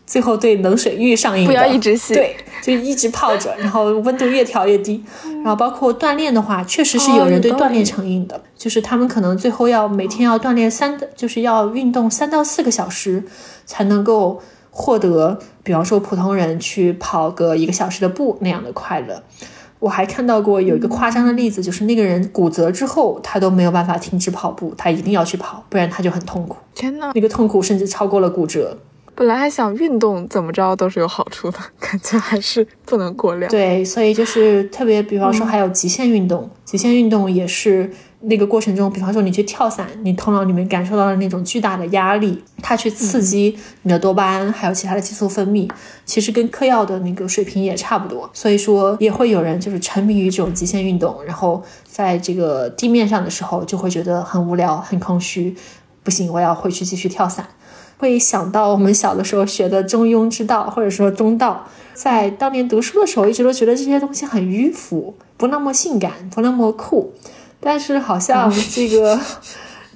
[0.06, 1.50] 最后对冷水浴上瘾的。
[1.50, 5.04] 不要一直洗，对，就一直泡着， 然后温度越调越低。
[5.44, 13.24] 然后包括锻炼的话，确实是有人对锻炼成瘾的，就是他们可能最后要每天要锻炼三，就是要运动三到四个小时
[13.66, 14.40] 才能够。
[14.80, 19.24] 获得，比方说普通人去跑个一个小时的步那样的快乐，
[19.80, 26.58] 我还看到过有一个夸张的例子，就是那个人骨折之后，他都没有办法停止跑步，他一定要去跑，不然他就很痛苦。
[26.76, 28.78] 天呐，那个痛苦甚至超过了骨折。
[29.16, 33.50] 本来还想运动怎么着都是有好处的，感觉还是不能过量。
[33.50, 37.90] 对，所以就是特别，比方说还有极限运动，极限运动也是。
[38.22, 45.70] 那个过程中，比方说你去跳伞，你头脑里面感受到的那种巨大的压力，它去刺激你的多巴胺，还有其他的激素分泌，
[46.04, 48.28] 其实跟嗑药的那个水平也差不多。
[48.34, 55.56] 所以说，也会有人就是沉迷于这种极限运动，然后在这个地面上的时候就会觉得很无聊、很空虚，
[56.04, 57.48] 不行，我要回去继续跳伞。
[58.00, 67.14] 会想到我们小的时候学的中庸之道，或者说中道，在当年读书的时候，一直都觉得这些东西很迂腐，不那么性感，不那么酷。
[67.60, 69.20] 但是好像这个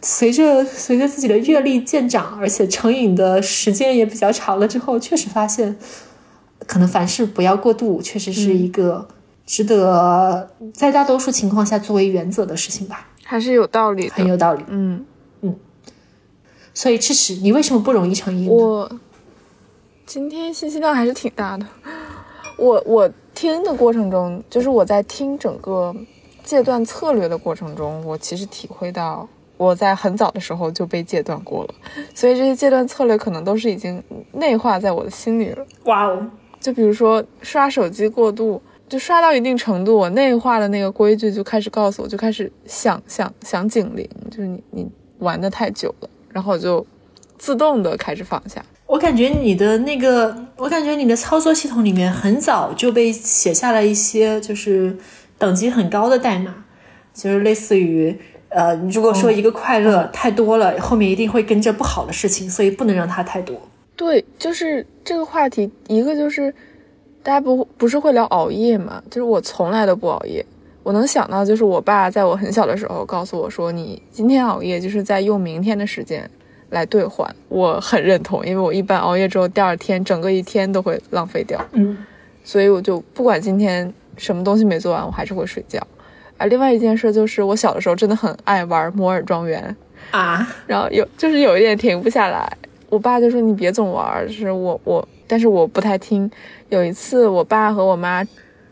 [0.02, 5.78] 随着随着自己的阅历渐长，而且成瘾的时间也比较长了之后，确实发现，
[6.66, 9.08] 可能凡事不要过度，确实是一个
[9.46, 13.08] 值得在大多数情况下作为原则的事情吧。
[13.24, 14.66] 还是有道理，很有道理。
[14.68, 15.06] 嗯
[15.42, 15.56] 嗯。
[16.74, 18.50] 所以吃屎，你为什么不容易成瘾？
[18.50, 18.92] 我
[20.08, 21.66] 今天信息量还是挺大的。
[22.58, 25.96] 我我听的过程中，就是我在听整个。
[26.44, 29.28] 戒断策略的过程中，我其实体会到
[29.58, 31.74] 我在很早的时候就被戒断过了，
[32.16, 35.66] 所以这些戒断策略可能都是已经内化在我的心里了。
[35.86, 36.26] 哇哦！
[36.60, 44.88] 就比如说刷手机过度，就刷到一定程度，我内化的那个规矩就开始告诉我，就开始响响响警铃，就是你你
[45.20, 46.86] 玩的太久了，然后我就
[47.38, 48.64] 自动的开始放下。
[48.88, 54.98] 我感觉你的那个，我感觉你的操作系统里面很早就被写下了一些，就是。
[55.42, 56.54] 等级很高的代码，
[57.16, 58.16] 就是类似于，
[58.50, 63.60] 呃，如果说一个快乐太多了，后面一定会跟着不好的事情，所以不能让它太多。
[63.96, 66.54] 对，就是这个话题，一个就是
[67.24, 70.46] 大家不不是会聊熬夜嘛，就是我从来都不熬夜，
[70.84, 76.30] 我能想到就是我爸在我很小的时候告诉我说，你今天熬夜就是在用明天的时间
[76.70, 77.36] 来兑换。
[77.50, 81.60] 我很认同，因为我一般熬夜之后，第二天整个一天都会浪费掉。
[81.72, 81.98] 嗯，
[82.44, 85.80] 所以我就不管今天什么东西没做完，我还是会睡觉。
[86.38, 89.76] 啊，另外一件事就是我小的时候真的很爱玩摩尔庄园
[90.12, 92.52] 啊，然后有就是有一点停不下来。
[92.90, 96.30] 我爸就说你别总玩，就是我我，但是我不太听。
[96.70, 98.22] 有一次我爸和我妈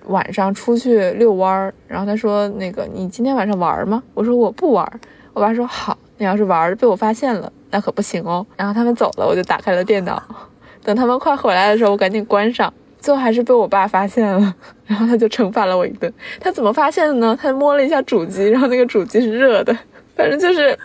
[0.08, 4.04] 晚上出去遛弯儿，然后他说那个你今天晚上玩吗？
[4.14, 5.00] 我说我不玩。
[5.34, 8.46] 我爸说好，你要是玩被我发现了，那可不行哦。
[8.58, 10.22] 然后他们走了，我就打开了电脑，
[10.84, 12.74] 等他们快回来的时候，我赶紧关上。
[13.00, 14.54] 最后还是被我爸发现了，
[14.86, 16.12] 然后他就惩罚了我一顿。
[16.40, 17.38] 他怎么发现的呢？
[17.42, 19.78] 他摸了一下主机，然后那个主机是热的。
[20.16, 20.78] 反正就是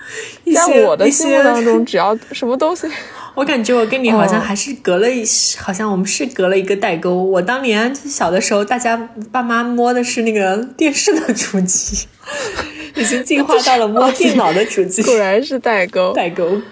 [0.55, 2.87] 在我的心目当中，只要什么东西。
[3.35, 5.25] 我感觉我跟你好像还是隔了一，
[5.59, 7.21] 好像我们是隔了一个代沟。
[7.21, 12.07] 我当年小的时候，大家爸妈摸的是那个电视的主机，
[12.95, 15.03] 已经进化到了摸电脑的主机。
[15.05, 16.63] 果然是代沟，代沟。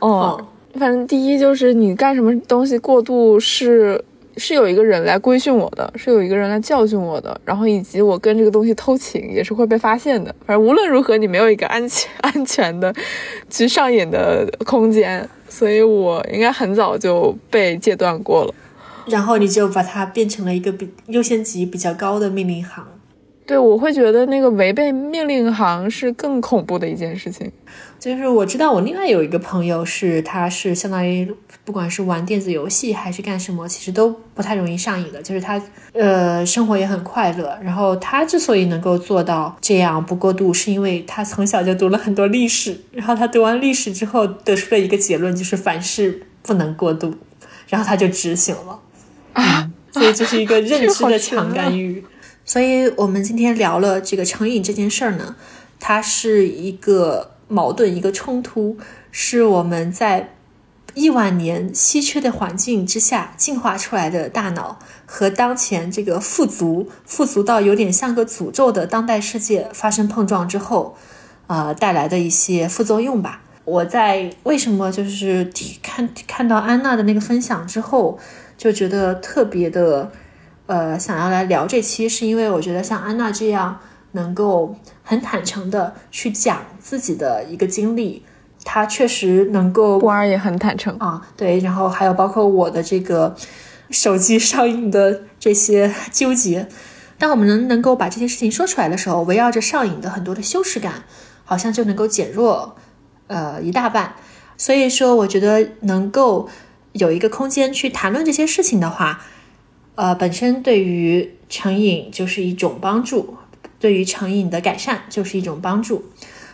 [0.00, 4.04] 哦，反正第一就是你干什么东西过度是。
[4.36, 10.34] 是有一个人来规训我的，是有一个人来教训我的，然后以及我跟这个东西偷情也是会被发现的。
[10.46, 12.94] 反正无论如何，你没有一个安全 安全的
[13.50, 18.54] 去上瘾的空间，所以我应该很早就被戒断过了。
[19.06, 22.86] 然后你就把它变成了一个比优先级比较高的命令行。
[23.44, 27.50] 对，我会觉得那个违背命令行是更恐怖的一件事情。
[28.02, 31.32] 就是我知道我另外有一个朋友是，他是相当于
[31.64, 35.22] 不管是玩电子游戏还是干什么，其实都不太容易上瘾的。
[35.22, 37.56] 就是他呃生活也很快乐。
[37.62, 42.76] 然后他之所以能够做到这样不过度，是因为他从小就读了很多历史。
[42.90, 47.14] 然后他读完历史之后得出了一个结论，就是凡事不能过度。
[47.68, 48.80] 然后他就执行了
[49.34, 52.04] 啊， 所以这是一个认知的 强干预。
[52.44, 55.36] 所以，我们今天聊了这个成瘾这件事儿呢，
[55.78, 58.76] 它是一个矛盾，一个冲突，
[59.10, 60.30] 是我们在
[60.94, 70.96] 亿万年稀缺的环境之下进化出来的大脑和当前这个富足、富足到有点像个诅咒的当代世界发生碰撞之后，
[71.46, 73.42] 呃，带来的一些副作用吧。
[73.64, 75.50] 我在为什么就是
[75.82, 78.18] 看看到安娜的那个分享之后，
[78.56, 80.10] 就觉得特别的。
[80.66, 83.80] 呃，想要来聊这期，是因为我觉得像安娜这样
[84.12, 88.22] 能够很坦诚的去讲自己的一个经历，
[88.64, 89.98] 他确实能够。
[89.98, 93.36] 波儿也很坦诚啊，对，然后还有包括我的这个
[93.90, 96.68] 手机上瘾的这些纠结，
[97.18, 101.04] 当我们能能够把这些事情说出来的时候，围绕着上瘾的很多的羞耻感，
[101.44, 102.76] 好像就能够减弱
[103.26, 104.14] 呃一大半。
[104.56, 106.48] 所以说，我觉得能够
[106.92, 109.20] 有一个空间去谈论这些事情的话。
[109.94, 113.36] 呃，本身对于成瘾就是一种帮助，
[113.82, 116.04] 对于成瘾的改善就是一种帮助。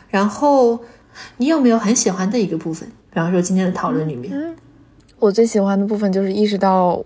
[0.08, 0.80] 然后，
[1.36, 2.88] 你有没有很喜欢的一个部分？
[3.10, 4.56] 比方说今天的讨论里面，
[5.18, 7.04] 我最喜欢的部分就是意识到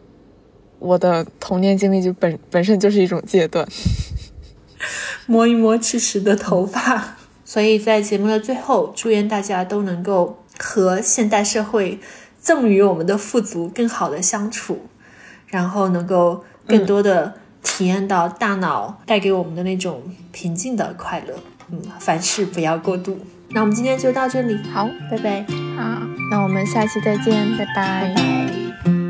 [0.79, 3.67] 我的童年经历就本本身就是一种戒断。
[5.27, 7.17] 摸一摸迟迟的头发。
[7.45, 11.99] 所以在节目的最后，祝愿大家都能够和现代社会
[12.41, 14.87] 赠予我们的富足更好的相处。
[15.49, 20.03] 然后能够更多的体验到大脑带给我们的那种
[20.33, 21.35] 平静的快乐，
[21.71, 23.19] 嗯，凡事不要过度。
[23.51, 25.43] 那我们今天就到这里，好，拜拜。
[25.77, 26.01] 好，
[26.31, 29.02] 那我们下期再见，拜拜。